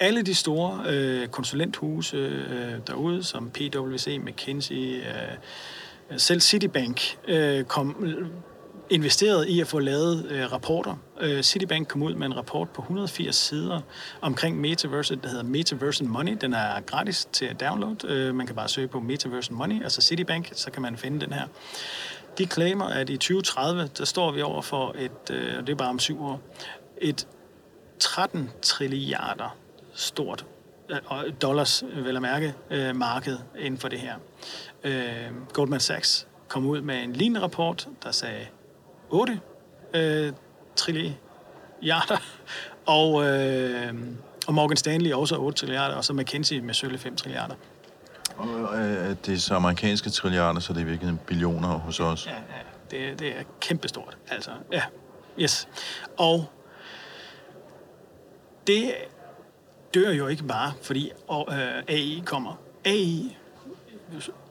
[0.00, 5.04] alle de store øh, konsulenthuse øh, derude, som PwC, McKinsey, øh,
[6.10, 8.26] øh, selv Citibank, øh, kom øh,
[8.90, 10.94] investeret i at få lavet øh, rapporter.
[11.20, 13.80] Øh, Citibank kom ud med en rapport på 180 sider
[14.20, 16.36] omkring Metaverse, der hedder Metaverse Money.
[16.40, 18.08] Den er gratis til at downloade.
[18.08, 21.32] Øh, man kan bare søge på Metaverse Money, altså Citibank, så kan man finde den
[21.32, 21.46] her.
[22.38, 25.88] De claimer, at i 2030, der står vi over for et, øh, det er bare
[25.88, 26.40] om syv år,
[27.00, 27.26] et
[27.98, 29.56] 13 trilliarder
[29.98, 30.46] stort
[30.88, 34.14] øh, dollars, vel at mærke, øh, marked inden for det her.
[34.84, 38.46] Øh, Goldman Sachs kom ud med en lignende rapport, der sagde
[39.10, 39.40] 8
[39.94, 40.32] øh,
[40.76, 42.16] trilliarder,
[42.98, 43.94] og, øh,
[44.46, 47.54] og Morgan Stanley også 8 trilliarder, og så McKinsey med sølle 5 trilliarder.
[48.36, 52.26] Og øh, det er så amerikanske trilliarder, så det er virkelig billioner hos os.
[52.26, 54.16] Ja, ja det, det er kæmpestort.
[54.28, 54.82] Altså, ja,
[55.40, 55.68] yes.
[56.16, 56.46] Og
[58.66, 58.94] det
[59.94, 62.60] dør jo ikke bare, fordi øh, AI kommer.
[62.84, 63.36] AI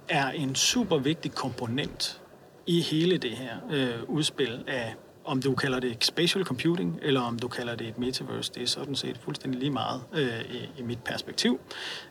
[0.10, 2.21] er en super vigtig komponent
[2.65, 4.95] i hele det her øh, udspil af,
[5.26, 8.67] om du kalder det spatial computing, eller om du kalder det et metaverse, det er
[8.67, 11.60] sådan set fuldstændig lige meget øh, i, i mit perspektiv.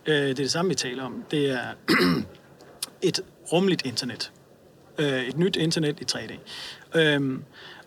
[0.07, 1.25] Øh, det er det samme, vi taler om.
[1.31, 1.65] Det er
[3.09, 3.21] et
[3.53, 4.33] rumligt internet.
[4.99, 6.39] Øh, et nyt internet i 3D.
[6.99, 7.39] Øh,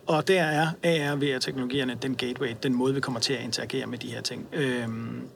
[0.10, 3.98] og der er AR, VR-teknologierne den gateway, den måde, vi kommer til at interagere med
[3.98, 4.48] de her ting.
[4.54, 5.30] Øhm,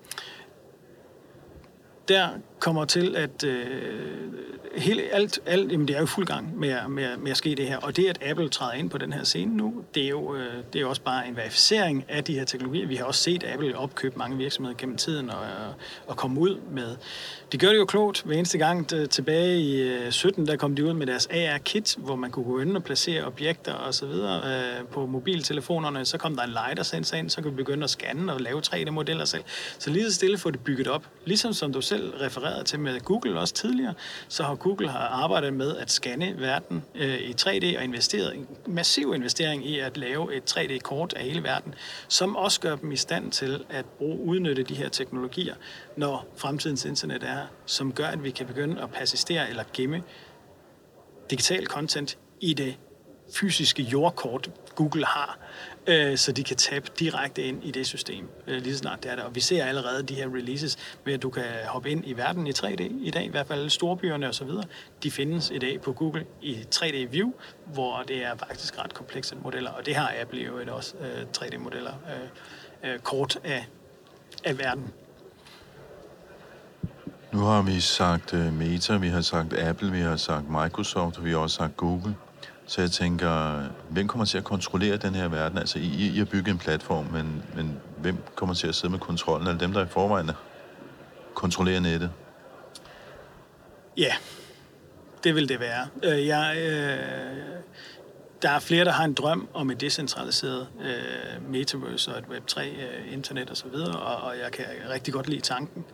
[2.08, 2.30] der
[2.64, 3.64] kommer til at øh,
[4.76, 7.68] hele, alt, alt jamen det er jo fuld gang med, med, med at ske det
[7.68, 7.78] her.
[7.78, 10.54] Og det, at Apple træder ind på den her scene nu, det er jo, øh,
[10.74, 12.88] det er jo også bare en verificering af de her teknologier.
[12.88, 15.74] Vi har også set Apple opkøbe mange virksomheder gennem tiden og, øh,
[16.08, 16.96] og komme ud med.
[17.52, 18.88] De gør det jo klogt hver eneste gang.
[19.10, 22.60] Tilbage i øh, 17, der kom de ud med deres AR-kit, hvor man kunne gå
[22.60, 26.06] ind og placere objekter og så videre øh, på mobiltelefonerne.
[26.06, 28.62] Så kom der en lighter sensor ind, så kunne vi begynde at scanne og lave
[28.68, 29.44] 3D-modeller selv.
[29.80, 31.04] Så lige så stille få det bygget op.
[31.26, 33.94] Ligesom som du selv refererede til med Google også tidligere,
[34.28, 38.48] så har Google har arbejdet med at scanne verden øh, i 3D og investeret en
[38.68, 41.76] massiv investering i at lave et 3D-kort af hele verden,
[42.08, 45.56] som også gør dem i stand til at bruge, udnytte de her teknologier,
[45.98, 50.04] når fremtidens internet er, som gør, at vi kan begynde at persistere eller gemme
[51.30, 52.78] digital content i det
[53.34, 55.40] fysiske jordkort, Google har,
[55.88, 59.16] øh, så de kan tabe direkte ind i det system, øh, lige snart det er
[59.16, 59.24] der.
[59.24, 62.48] Og vi ser allerede de her releases ved, at du kan hoppe ind i verden
[62.48, 64.64] i 3D i dag, i hvert fald storbyerne og så videre.
[65.04, 67.32] De findes i dag på Google i 3D View,
[67.66, 71.94] hvor det er faktisk ret komplekse modeller, og det har Apple jo også, øh, 3D-modeller,
[72.84, 73.68] øh, øh, kort af,
[74.44, 74.94] af verden.
[77.34, 81.26] Nu har vi sagt uh, Meta, vi har sagt Apple, vi har sagt Microsoft, og
[81.26, 82.16] vi har også sagt Google.
[82.66, 85.58] Så jeg tænker, hvem kommer til at kontrollere den her verden?
[85.58, 89.00] Altså, I, I har bygget en platform, men, men hvem kommer til at sidde med
[89.00, 89.48] kontrollen?
[89.48, 90.32] Er det dem, der i forvejen
[91.34, 92.12] kontrollerer nettet?
[93.98, 94.14] Ja,
[95.24, 95.88] det vil det være.
[96.04, 97.64] Øh, jeg, øh,
[98.42, 103.50] der er flere, der har en drøm om et decentraliseret øh, metaverse og et Web3-internet
[103.50, 105.86] øh, osv., og, og, og jeg kan rigtig godt lide tanken.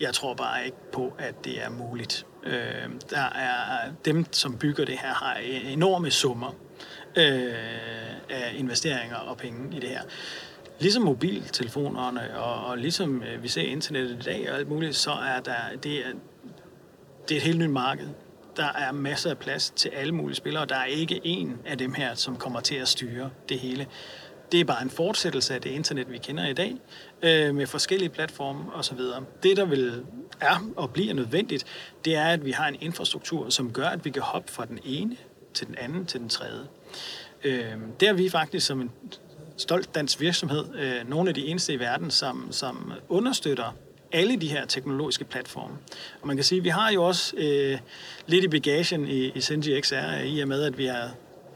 [0.00, 2.26] Jeg tror bare ikke på, at det er muligt.
[2.42, 5.36] Øh, der er dem, som bygger det her, har
[5.68, 6.54] enorme summer
[7.16, 7.54] øh,
[8.30, 10.02] af investeringer og penge i det her.
[10.80, 15.10] Ligesom mobiltelefonerne og, og ligesom øh, vi ser internettet i dag og alt muligt, så
[15.10, 16.12] er der det er,
[17.28, 18.08] det er et helt nyt marked.
[18.56, 21.78] Der er masser af plads til alle mulige spillere, og der er ikke en af
[21.78, 23.86] dem her, som kommer til at styre det hele.
[24.52, 26.76] Det er bare en fortsættelse af det internet, vi kender i dag,
[27.22, 28.98] øh, med forskellige platforme osv.
[29.42, 30.04] Det, der vil
[30.40, 31.64] er og bliver nødvendigt,
[32.04, 34.78] det er, at vi har en infrastruktur, som gør, at vi kan hoppe fra den
[34.84, 35.16] ene
[35.54, 36.66] til den anden til den tredje.
[37.44, 38.90] Øh, det er vi faktisk som en
[39.56, 43.74] stolt dansk virksomhed, øh, nogle af de eneste i verden, som, som understøtter
[44.12, 45.74] alle de her teknologiske platforme.
[46.20, 47.78] Og man kan sige, at vi har jo også øh,
[48.26, 51.10] lidt i bagagen i, i Senji XR, i og med, at vi har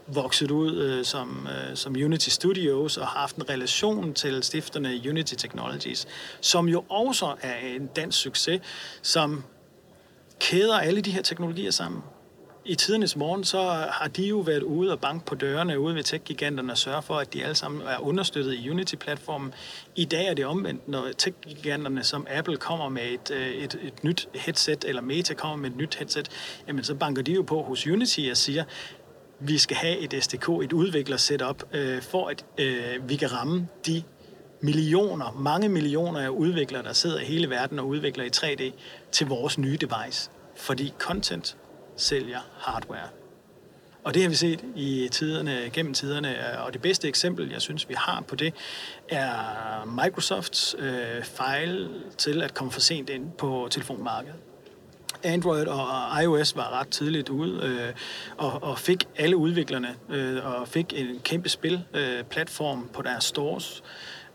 [0.07, 5.01] vokset ud øh, som, øh, som Unity Studios og har haft en relation til stifterne
[5.09, 6.07] Unity Technologies,
[6.41, 8.61] som jo også er en dansk succes,
[9.01, 9.43] som
[10.39, 12.01] kæder alle de her teknologier sammen.
[12.67, 16.03] I tidernes morgen, så har de jo været ude og banke på dørene ude ved
[16.03, 19.53] tech-giganterne og sørge for, at de alle sammen er understøttet i Unity-platformen.
[19.95, 24.03] I dag er det omvendt, når tech-giganterne som Apple kommer med et, øh, et, et
[24.03, 26.29] nyt headset, eller Meta kommer med et nyt headset,
[26.67, 28.63] jamen så banker de jo på hos Unity og siger,
[29.39, 34.03] vi skal have et SDK, et udvikler-setup, øh, for at øh, vi kan ramme de
[34.61, 38.71] millioner, mange millioner af udviklere, der sidder i hele verden og udvikler i 3D
[39.11, 40.29] til vores nye device.
[40.55, 41.57] Fordi content
[41.95, 43.07] sælger hardware.
[44.03, 47.61] Og det har vi set i tiderne, gennem tiderne, øh, og det bedste eksempel, jeg
[47.61, 48.53] synes, vi har på det,
[49.09, 54.39] er Microsofts øh, fejl til at komme for sent ind på telefonmarkedet.
[55.25, 57.93] Android og iOS var ret tidligt ude øh,
[58.37, 63.83] og, og fik alle udviklerne øh, og fik en kæmpe spilplatform øh, på deres stores.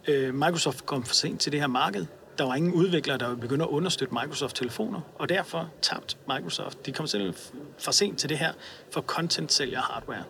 [0.08, 2.06] Øh, Microsoft kom for sent til det her marked.
[2.38, 6.86] Der var ingen udviklere, der begyndte at understøtte Microsoft-telefoner, og derfor tabte Microsoft.
[6.86, 7.34] De kom selv
[7.78, 8.52] for sent til det her,
[8.90, 10.24] for content sælger hardware.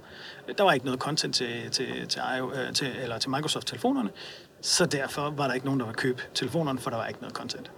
[0.59, 2.23] Der var ikke noget content til, til, til,
[2.55, 4.11] øh, til, eller til Microsoft-telefonerne,
[4.61, 7.37] så derfor var der ikke nogen, der ville købe telefonerne, for der var ikke noget
[7.37, 7.71] content.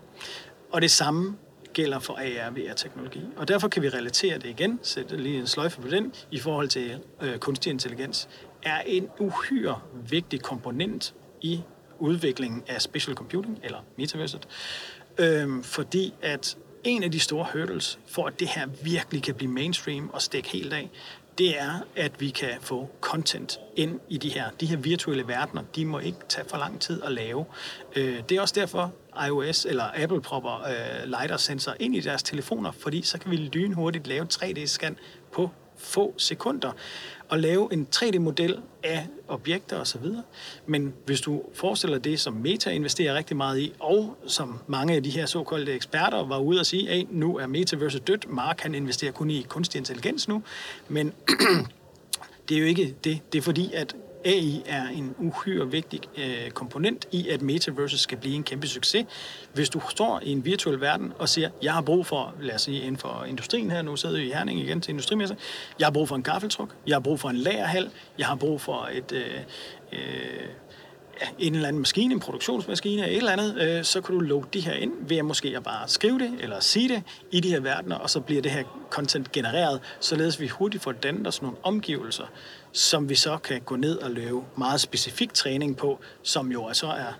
[0.72, 1.36] Og det samme
[1.72, 3.20] gælder for AR VR-teknologi.
[3.36, 6.68] Og derfor kan vi relatere det igen, sætte lige en sløjfe på den, i forhold
[6.68, 8.28] til øh, kunstig intelligens,
[8.62, 11.60] er en uhyre vigtig komponent i
[11.98, 14.48] udviklingen af special computing, eller metaverset,
[15.18, 19.50] øh, fordi at en af de store hurdles for, at det her virkelig kan blive
[19.50, 20.90] mainstream og stikke helt af,
[21.38, 25.62] det er, at vi kan få content ind i de her, de her virtuelle verdener.
[25.76, 27.44] De må ikke tage for lang tid at lave.
[27.96, 28.92] Øh, det er også derfor,
[29.26, 34.06] iOS eller Apple propper øh, LiDAR-sensor ind i deres telefoner, fordi så kan vi lynhurtigt
[34.06, 34.96] lave 3D-scan
[35.32, 36.72] på få sekunder
[37.32, 40.04] og lave en 3D-model af objekter osv.
[40.66, 45.02] Men hvis du forestiller det, som Meta investerer rigtig meget i, og som mange af
[45.02, 48.74] de her såkaldte eksperter var ude og sige, at nu er Metaverse dødt, Mark han
[48.74, 50.42] investerer kun i kunstig intelligens nu,
[50.88, 51.12] men
[52.48, 53.20] det er jo ikke det.
[53.32, 58.18] Det er fordi, at AI er en uhyre vigtig øh, komponent i, at metaverse skal
[58.18, 59.06] blive en kæmpe succes.
[59.54, 62.62] Hvis du står i en virtuel verden og siger, jeg har brug for, lad os
[62.62, 65.36] sige inden for industrien her, nu sidder vi i Herning igen til industrimesse,
[65.78, 68.60] jeg har brug for en gaffeltruk, jeg har brug for en lagerhal, jeg har brug
[68.60, 69.40] for et, øh,
[69.92, 70.48] øh,
[71.38, 74.44] en eller anden maskine, en produktionsmaskine, eller et eller andet, øh, så kan du load
[74.52, 77.50] de her ind ved at måske at bare skrive det eller sige det i de
[77.50, 81.42] her verdener, og så bliver det her content genereret, således vi hurtigt får dannet os
[81.42, 82.26] nogle omgivelser,
[82.72, 86.86] som vi så kan gå ned og lave meget specifik træning på, som jo altså
[86.86, 87.12] er,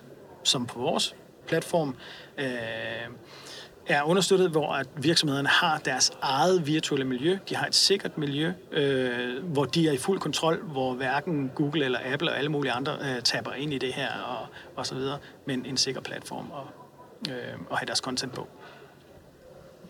[0.43, 1.15] som på vores
[1.47, 1.95] platform,
[2.37, 2.45] øh,
[3.87, 7.37] er understøttet, hvor at virksomhederne har deres eget virtuelle miljø.
[7.49, 11.85] De har et sikkert miljø, øh, hvor de er i fuld kontrol, hvor hverken Google
[11.85, 14.95] eller Apple og alle mulige andre øh, taber ind i det her og, og så
[14.95, 15.17] videre,
[15.47, 16.67] men en sikker platform og,
[17.29, 17.35] øh,
[17.69, 18.47] og have deres content på.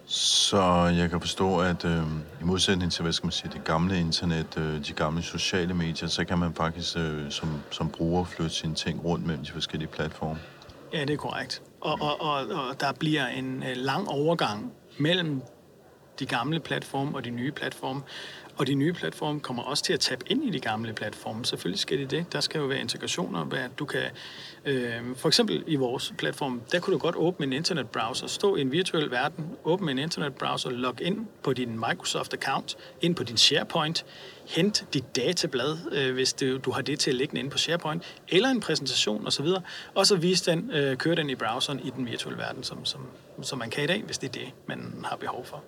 [0.06, 2.04] Så jeg kan forstå, at øh,
[2.42, 6.08] i modsætning til, hvad skal man sige, det gamle internet, øh, de gamle sociale medier,
[6.08, 9.90] så kan man faktisk øh, som, som bruger flytte sine ting rundt mellem de forskellige
[9.90, 10.40] platforme.
[10.94, 11.62] Ja, det er korrekt.
[11.84, 15.42] Og, og, og, og der bliver en øh, lang overgang mellem
[16.20, 18.02] de gamle platforme og de nye platforme.
[18.58, 21.46] Og de nye platforme kommer også til at tabe ind i de gamle platforme.
[21.46, 22.34] Selvfølgelig skal de det.
[22.34, 24.02] Der skal jo være integrationer, hvad du kan...
[24.66, 28.62] Øh, for eksempel i vores platform, der kunne du godt åbne en internetbrowser, stå i
[28.62, 34.06] en virtuel verden, åbne en internetbrowser, log ind på din Microsoft-account, ind på din SharePoint,
[34.48, 38.04] hent dit datablad, øh, hvis du, du har det til at ligge inde på SharePoint,
[38.30, 39.48] eller en præsentation osv.,
[39.96, 43.02] og så vise den, øh, køre den i browseren i den virtuelle verden, som, som,
[43.42, 45.64] som man kan i dag, hvis det er det, man har behov for.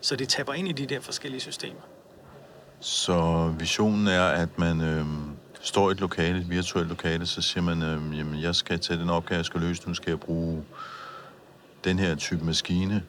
[0.00, 1.80] Så det tapper ind i de der forskellige systemer.
[2.80, 5.04] Så visionen er, at man øh,
[5.60, 8.98] står i et lokale, et virtuelt lokale, så siger man, øh, jamen jeg skal til
[9.00, 10.64] den opgave, jeg skal løse, nu skal jeg bruge
[11.84, 13.02] den her type maskine.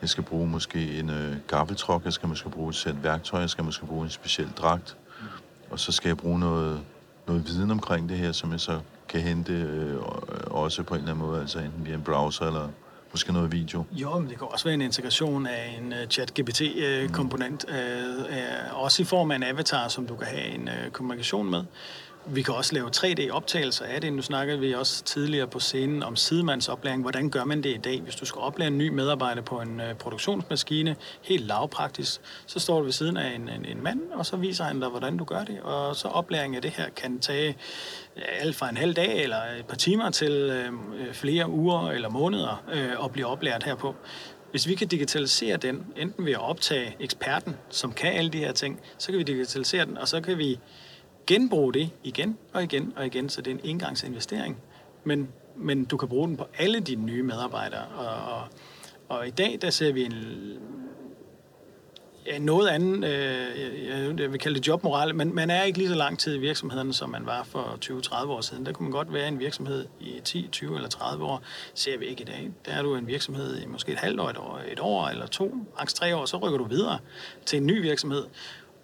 [0.00, 3.50] Jeg skal bruge måske en øh, gaffeltruk, jeg skal måske bruge et sæt værktøj, jeg
[3.50, 4.96] skal måske bruge en speciel dragt.
[5.70, 6.80] Og så skal jeg bruge noget,
[7.26, 9.96] noget viden omkring det her, som jeg så kan hente øh,
[10.46, 12.68] også på en eller anden måde, altså enten via en browser eller
[13.16, 13.84] måske noget video.
[13.92, 19.02] Jo, men det kan også være en integration af en uh, chat-GPT-komponent, uh, uh, også
[19.02, 21.64] i form af en avatar, som du kan have en uh, kommunikation med.
[22.28, 24.12] Vi kan også lave 3D-optagelser af det.
[24.12, 27.02] Nu snakkede vi også tidligere på scenen om sidemandsoplæring.
[27.02, 28.00] Hvordan gør man det i dag?
[28.00, 32.78] Hvis du skal oplære en ny medarbejder på en øh, produktionsmaskine, helt lavpraktisk, så står
[32.78, 35.24] du ved siden af en, en, en mand, og så viser han dig, hvordan du
[35.24, 35.60] gør det.
[35.60, 37.56] Og så oplæring af det her kan tage
[38.40, 42.08] alt fra en halv dag eller et par timer til øh, øh, flere uger eller
[42.08, 43.94] måneder øh, at blive oplært herpå.
[44.50, 48.52] Hvis vi kan digitalisere den, enten ved at optage eksperten, som kan alle de her
[48.52, 50.58] ting, så kan vi digitalisere den, og så kan vi
[51.26, 54.56] genbruge det igen og igen og igen, så det er en engangsinvestering.
[55.04, 57.84] Men, men du kan bruge den på alle dine nye medarbejdere.
[57.84, 58.48] Og, og,
[59.08, 60.14] og i dag, der ser vi en
[62.40, 66.18] noget andet, øh, jeg vil kalde det jobmoral, men man er ikke lige så lang
[66.18, 68.66] tid i virksomheden, som man var for 20-30 år siden.
[68.66, 71.42] Der kunne man godt være en virksomhed i 10, 20 eller 30 år,
[71.74, 72.50] ser vi ikke i dag.
[72.66, 75.26] Der er du en virksomhed i måske et halvt år, et år, et år eller
[75.26, 76.98] to, maks tre år, så rykker du videre
[77.46, 78.24] til en ny virksomhed.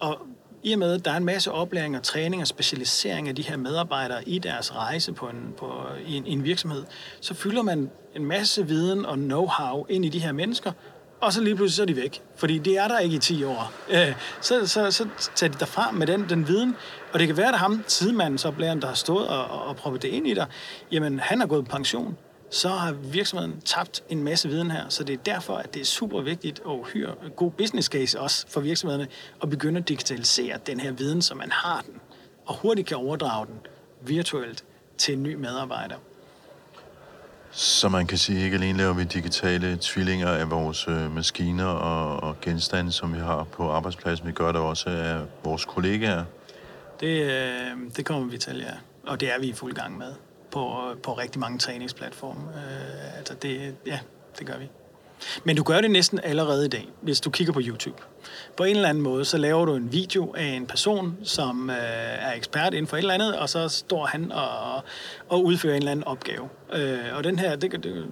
[0.00, 0.18] Og
[0.62, 3.42] i og med, at der er en masse oplæring og træning og specialisering af de
[3.42, 5.72] her medarbejdere i deres rejse på en, på,
[6.07, 6.84] i, en, i en virksomhed,
[7.20, 10.72] så fylder man en masse viden og know-how ind i de her mennesker,
[11.20, 12.22] og så lige pludselig så er de væk.
[12.36, 13.72] Fordi det er der ikke i 10 år.
[13.91, 16.76] Øh, så, så, så tager de derfra med den, den viden,
[17.12, 19.76] og det kan være, at ham, sidemanden, så bliver der har stået og, og, og
[19.76, 20.47] proppet det ind i dig,
[20.93, 22.16] jamen han er gået på pension,
[22.53, 24.88] så har virksomheden tabt en masse viden her.
[24.88, 28.46] Så det er derfor, at det er super vigtigt og hyre god business case også
[28.48, 29.09] for virksomhederne
[29.42, 31.94] at begynde at digitalisere den her viden, så man har den,
[32.46, 33.55] og hurtigt kan overdrage den
[34.00, 34.64] virtuelt
[34.98, 35.96] til en ny medarbejder.
[37.50, 42.22] Så man kan sige, ikke alene laver vi digitale tvillinger af vores øh, maskiner og,
[42.22, 44.26] og genstande, som vi har på arbejdspladsen.
[44.26, 46.24] Vi gør det også af vores kollegaer.
[47.00, 48.72] Det, øh, det kommer vi til, ja.
[49.07, 50.12] Og det er vi i fuld gang med
[50.53, 52.40] på, på rigtig mange træningsplatforme.
[52.40, 53.98] Øh, altså det, ja,
[54.38, 54.68] det gør vi.
[55.44, 58.03] Men du gør det næsten allerede i dag, hvis du kigger på YouTube.
[58.57, 61.76] På en eller anden måde, så laver du en video af en person, som øh,
[61.78, 64.82] er ekspert inden for et eller andet, og så står han og,
[65.28, 66.48] og udfører en eller anden opgave.
[66.72, 68.07] Øh, og den her, det, det,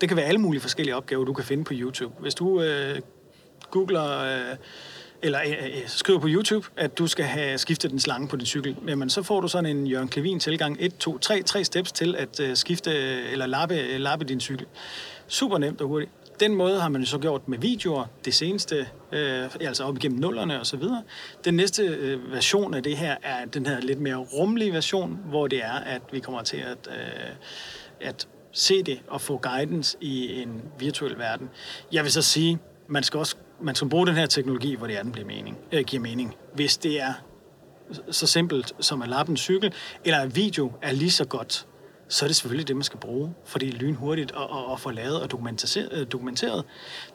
[0.00, 2.14] det kan være alle mulige forskellige opgaver, du kan finde på YouTube.
[2.18, 3.00] Hvis du øh,
[3.70, 4.18] googler...
[4.18, 4.56] Øh,
[5.24, 8.36] eller øh, øh, øh, skriver på YouTube, at du skal have skiftet den slange på
[8.36, 11.64] din cykel, jamen så får du sådan en Jørgen Klevin tilgang, 1, 2, 3, 3
[11.64, 14.66] steps til at øh, skifte øh, eller lappe, lappe din cykel.
[15.26, 16.10] Super nemt og hurtigt.
[16.40, 20.20] Den måde har man jo så gjort med videoer, det seneste, øh, altså op igennem
[20.20, 21.02] nullerne og så videre.
[21.44, 25.46] Den næste øh, version af det her er den her lidt mere rummelige version, hvor
[25.46, 27.30] det er, at vi kommer til at, øh,
[28.00, 31.50] at se det og få guidance i en virtuel verden.
[31.92, 32.58] Jeg vil så sige,
[32.88, 35.58] man skal også man skal bruge den her teknologi, hvor det er, den bliver mening,
[35.72, 36.36] øh, giver mening.
[36.54, 37.12] Hvis det er
[38.10, 39.72] så simpelt som at lappe en cykel,
[40.04, 41.66] eller en video er lige så godt,
[42.08, 44.80] så er det selvfølgelig det, man skal bruge, for det er lynhurtigt at, at, at
[44.80, 46.64] få lavet og dokumenteret, øh, dokumenteret.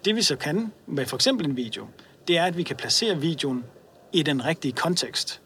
[0.06, 1.88] Det vi så kan med for eksempel en video,
[2.28, 3.66] det er, at vi kan placere videoen
[4.14, 5.41] i den rigtige kontekst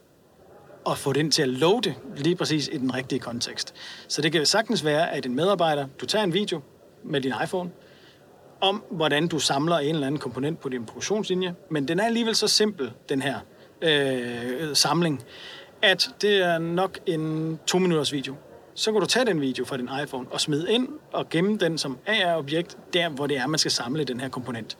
[0.86, 3.74] og få den til at loade lige præcis i den rigtige kontekst.
[4.08, 6.62] Så det kan sagtens være, at en medarbejder, du tager en video
[7.04, 7.70] med din iPhone,
[8.64, 12.36] om, hvordan du samler en eller anden komponent på din produktionslinje, men den er alligevel
[12.36, 13.40] så simpel, den her
[13.82, 15.24] øh, samling,
[15.82, 18.36] at det er nok en to minutters video.
[18.76, 21.78] Så kan du tage den video fra din iPhone og smide ind og gemme den
[21.78, 24.78] som AR-objekt, der hvor det er, man skal samle den her komponent.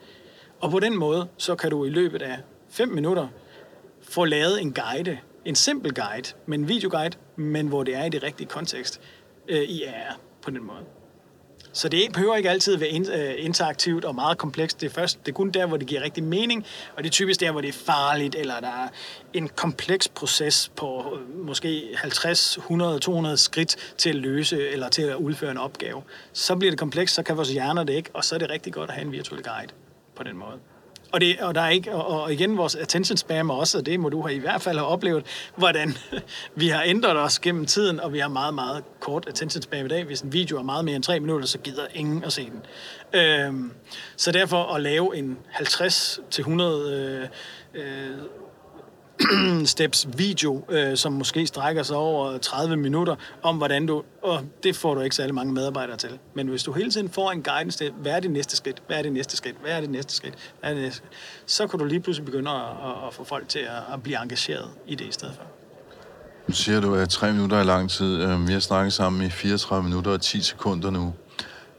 [0.60, 2.38] Og på den måde, så kan du i løbet af
[2.70, 3.28] 5 minutter
[4.02, 8.08] få lavet en guide, en simpel guide, men en videoguide, men hvor det er i
[8.08, 9.00] det rigtige kontekst
[9.48, 10.84] øh, i AR på den måde.
[11.74, 14.80] Så det behøver ikke altid at være øh, interaktivt og meget komplekst.
[14.80, 16.66] Det er, først, det er kun der, hvor det giver rigtig mening,
[16.96, 18.88] og det er typisk der, hvor det er farligt, eller der er
[19.32, 25.02] en kompleks proces på øh, måske 50, 100, 200 skridt til at løse eller til
[25.02, 26.02] at udføre en opgave.
[26.32, 28.72] Så bliver det komplekst, så kan vores hjerner det ikke, og så er det rigtig
[28.72, 29.72] godt at have en virtuel guide
[30.16, 30.58] på den måde.
[31.14, 34.00] Og, det, og, der er ikke, og, og igen, vores attention spam også, og det
[34.00, 35.96] må du have i hvert fald have oplevet, hvordan
[36.54, 39.88] vi har ændret os gennem tiden, og vi har meget, meget kort attention spam i
[39.88, 40.04] dag.
[40.04, 42.62] Hvis en video er meget mere end tre minutter, så gider ingen at se den.
[43.20, 43.72] Øhm,
[44.16, 47.28] så derfor at lave en 50-100 øh,
[47.74, 48.10] øh,
[49.64, 54.76] steps video, øh, som måske strækker sig over 30 minutter, om hvordan du, og det
[54.76, 56.18] får du ikke særlig mange medarbejdere til.
[56.34, 58.98] Men hvis du hele tiden får en guidance til, hvad er det næste skridt, hvad
[58.98, 61.12] er det næste skridt, hvad er det næste skridt, hvad er det næste skridt,
[61.46, 64.22] så kan du lige pludselig begynde at, at, at få folk til at, at blive
[64.22, 65.44] engageret i det i stedet for.
[66.48, 68.22] Nu siger du, at tre minutter er lang tid.
[68.22, 71.14] Øhm, vi har snakket sammen i 34 minutter og 10 sekunder nu.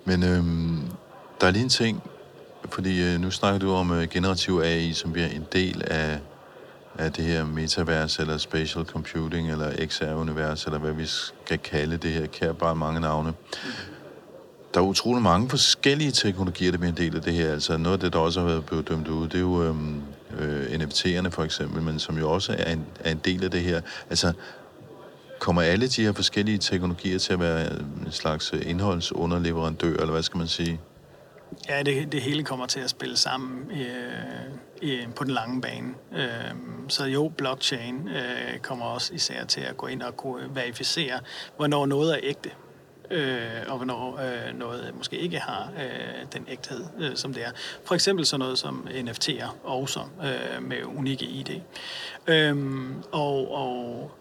[0.05, 0.81] Men øhm,
[1.41, 2.03] der er lige en ting,
[2.71, 6.19] fordi øh, nu snakker du om øh, generativ AI, som bliver en del af
[6.97, 12.11] af det her metavers, eller spatial computing, eller XR-univers, eller hvad vi skal kalde det
[12.11, 13.33] her, kan bare mange navne.
[14.73, 17.51] Der er utrolig mange forskellige teknologier, der bliver en del af det her.
[17.51, 20.01] Altså noget af det, der også har været blevet dømt ud, det er jo øhm,
[20.39, 23.61] øh, NFT'erne for eksempel, men som jo også er en, er en del af det
[23.61, 23.81] her.
[24.09, 24.33] Altså,
[25.39, 30.37] kommer alle de her forskellige teknologier til at være en slags indholdsunderleverandør, eller hvad skal
[30.37, 30.79] man sige?
[31.69, 35.93] Ja, det, det hele kommer til at spille sammen øh, i, på den lange bane.
[36.15, 36.51] Øh,
[36.87, 41.19] så jo, blockchain øh, kommer også især til at gå ind og kunne verificere,
[41.57, 42.49] hvornår noget er ægte,
[43.11, 47.51] øh, og hvornår øh, noget måske ikke har øh, den ægthed, øh, som det er.
[47.85, 51.61] For eksempel sådan noget som NFT'er også øh, med unikke ID.
[52.27, 52.55] Øh,
[53.11, 54.11] og, og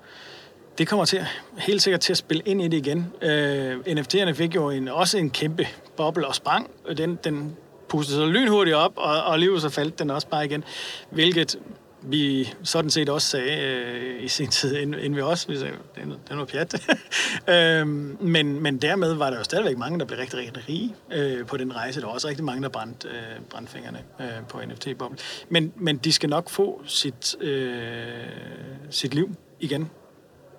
[0.79, 1.27] det kommer til,
[1.59, 3.07] helt sikkert til at spille ind i det igen.
[3.23, 5.67] Øh, NFT'erne fik jo en, også en kæmpe
[5.97, 6.71] boble og sprang.
[6.97, 7.57] Den, den
[7.89, 10.65] pustede sig lynhurtigt op, og, og alligevel så faldt den også bare igen.
[11.11, 11.59] Hvilket
[12.03, 15.75] vi sådan set også sagde øh, i sin tid, inden, inden vi også, vi sagde,
[15.95, 16.75] den, den var pjat.
[17.55, 17.87] øh,
[18.21, 21.57] men, men dermed var der jo stadigvæk mange, der blev rigtig, rigtig rige øh, på
[21.57, 22.01] den rejse.
[22.01, 25.19] Der var også rigtig mange, der brændte, øh, brændte fingrene øh, på NFT-boblen.
[25.49, 27.89] Men, men de skal nok få sit, øh,
[28.91, 29.91] sit liv igen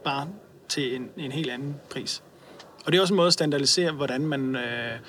[0.06, 0.28] bare
[0.70, 2.24] til en, en helt anden pris.
[2.86, 5.00] Og det er også en måde at standardisere, hvordan man øh,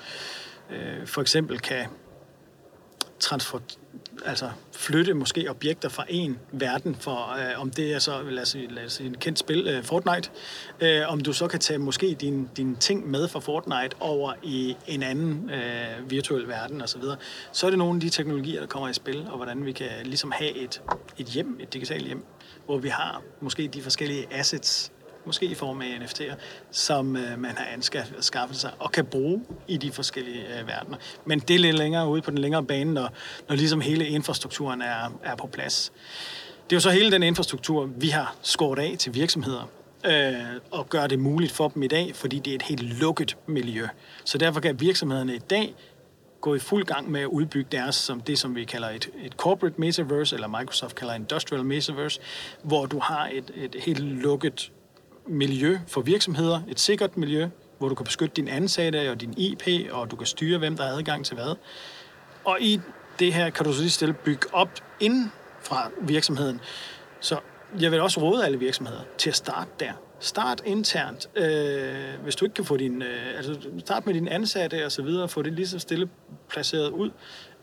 [0.69, 1.85] øh, for eksempel kan
[3.19, 3.59] transfer,
[4.25, 8.49] altså flytte måske objekter fra en verden, for øh, om det er så, lad os
[8.49, 10.29] sige, lad os sige en kendt spil, øh, Fortnite,
[10.79, 14.75] øh, om du så kan tage måske dine din ting med fra Fortnite over i
[14.87, 17.15] en anden øh, virtuel verden osv., så,
[17.51, 19.89] så er det nogle af de teknologier, der kommer i spil, og hvordan vi kan
[20.03, 20.81] ligesom have et,
[21.17, 22.25] et hjem, et digitalt hjem,
[22.65, 24.91] hvor vi har måske de forskellige assets,
[25.27, 26.35] måske i form af NFT'er,
[26.71, 27.65] som øh, man har
[28.17, 30.97] anskaffet sig og kan bruge i de forskellige øh, verdener.
[31.25, 33.09] Men det er lidt længere ude på den længere bane, når,
[33.49, 35.91] når ligesom hele infrastrukturen er, er på plads.
[36.69, 39.69] Det er jo så hele den infrastruktur, vi har skåret af til virksomheder,
[40.05, 40.33] øh,
[40.71, 43.87] og gør det muligt for dem i dag, fordi det er et helt lukket miljø.
[44.25, 45.75] Så derfor kan virksomhederne i dag
[46.41, 49.33] gå i fuld gang med at udbygge deres, som det, som vi kalder et, et
[49.33, 52.19] corporate metaverse, eller Microsoft kalder industrial metaverse,
[52.63, 54.71] hvor du har et, et helt lukket
[55.27, 57.47] miljø for virksomheder, et sikkert miljø,
[57.77, 60.83] hvor du kan beskytte din ansatte og din IP, og du kan styre, hvem der
[60.83, 61.55] har adgang til hvad.
[62.45, 62.79] Og i
[63.19, 64.69] det her kan du så lige stille bygge op
[64.99, 66.61] inden fra virksomheden.
[67.19, 67.39] Så
[67.79, 69.91] jeg vil også råde alle virksomheder til at starte der.
[70.19, 71.29] Start internt.
[71.35, 73.01] Øh, hvis du ikke kan få din...
[73.01, 75.27] Øh, altså, start med dine ansatte og så videre.
[75.27, 76.09] Få det lige så stille
[76.49, 77.11] placeret ud.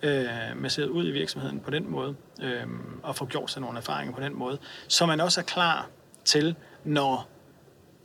[0.03, 2.15] Øh, masseret ud i virksomheden på den måde.
[2.43, 2.67] Øh,
[3.03, 4.59] og få gjort sig nogle erfaringer på den måde.
[4.89, 5.89] Så man også er klar
[6.25, 6.55] til,
[6.85, 7.29] når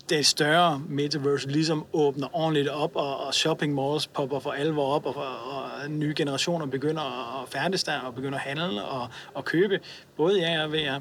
[0.10, 5.06] det større metaverse ligesom åbner ordentligt op, og, og shopping malls popper for alvor op,
[5.06, 9.46] og, og, og nye generationer begynder at færdes der, og begynder at handle og, og
[9.46, 9.80] købe,
[10.18, 11.00] både ja og VR,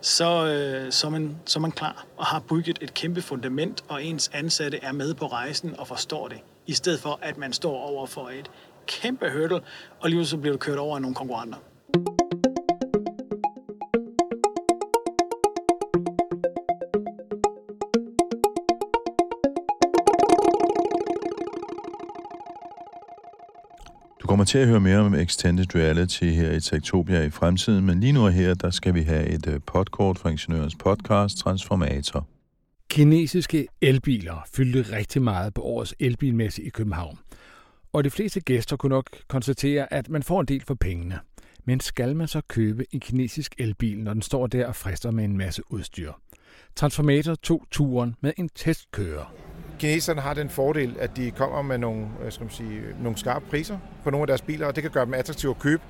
[0.00, 3.84] så, øh, så, er man, så er man klar og har bygget et kæmpe fundament,
[3.88, 7.52] og ens ansatte er med på rejsen og forstår det, i stedet for at man
[7.52, 8.50] står over for et
[8.86, 9.60] kæmpe hurdle,
[10.00, 11.58] og lige så bliver du kørt over af nogle konkurrenter.
[24.38, 28.12] Kommer til at høre mere om Extended Reality her i Tektopia i fremtiden, men lige
[28.12, 32.26] nu og her, der skal vi have et øh, podkort fra Ingeniørens podcast Transformator.
[32.90, 37.18] Kinesiske elbiler fyldte rigtig meget på årets elbilmesse i København.
[37.92, 41.18] Og de fleste gæster kunne nok konstatere, at man får en del for pengene.
[41.64, 45.24] Men skal man så købe en kinesisk elbil, når den står der og frister med
[45.24, 46.12] en masse udstyr?
[46.76, 49.34] Transformator tog turen med en testkører
[49.78, 53.78] kineserne har den fordel, at de kommer med nogle, skal man sige, nogle skarpe priser
[54.04, 55.82] på nogle af deres biler, og det kan gøre dem attraktive at købe.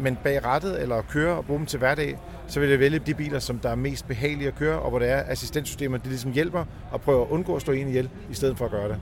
[0.00, 3.14] Men bag rattet eller køre og bruge dem til hverdag, så vil jeg vælge de
[3.14, 6.32] biler, som der er mest behagelige at køre, og hvor det er assistenssystemer, de ligesom
[6.32, 9.00] hjælper og prøver at undgå at stå en ihjel, i stedet for at gøre det.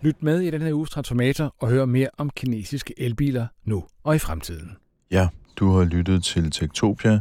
[0.00, 4.16] Lyt med i den her uges Transformator og hør mere om kinesiske elbiler nu og
[4.16, 4.76] i fremtiden.
[5.10, 7.20] Ja, du har lyttet til Tektopia,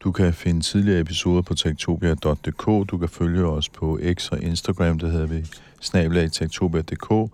[0.00, 2.90] du kan finde tidligere episoder på tektopia.dk.
[2.90, 5.44] Du kan følge os på X og Instagram, det hedder vi
[5.80, 7.32] snabelagtektopia.dk.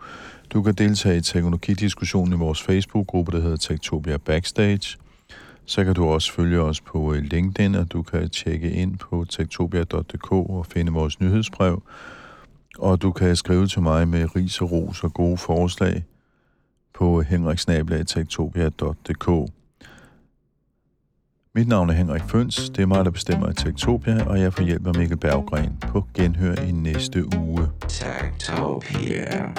[0.51, 4.99] Du kan deltage i teknologidiskussionen i vores Facebook-gruppe, der hedder Tektopia Backstage.
[5.67, 9.27] Så kan du også følge os på øh, LinkedIn, og du kan tjekke ind på
[9.29, 11.83] tektopia.dk og finde vores nyhedsbrev.
[12.79, 16.05] Og du kan skrive til mig med ris og ros og gode forslag
[16.95, 19.51] på øh, henriksnabelagtektopia.dk.
[21.57, 24.63] Mit navn er Henrik Føns, det er mig, der bestemmer i Tektopia, og jeg får
[24.63, 27.69] hjælp af Mikkel Berggren på genhør i næste uge.
[27.89, 29.53] Tektopia.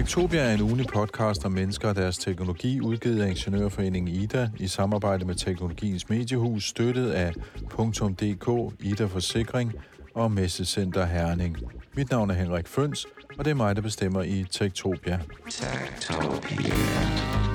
[0.00, 4.68] Tektopia er en ugen podcast om mennesker og deres teknologi, udgivet af Ingeniørforeningen IDA i
[4.68, 7.32] samarbejde med Teknologiens Mediehus, støttet af
[8.20, 9.72] .dk, IDA Forsikring
[10.14, 11.56] og Messecenter Herning.
[11.96, 13.06] Mit navn er Henrik Føns,
[13.38, 15.20] og det er mig, der bestemmer i Tektopia.
[15.50, 17.49] Tektopia.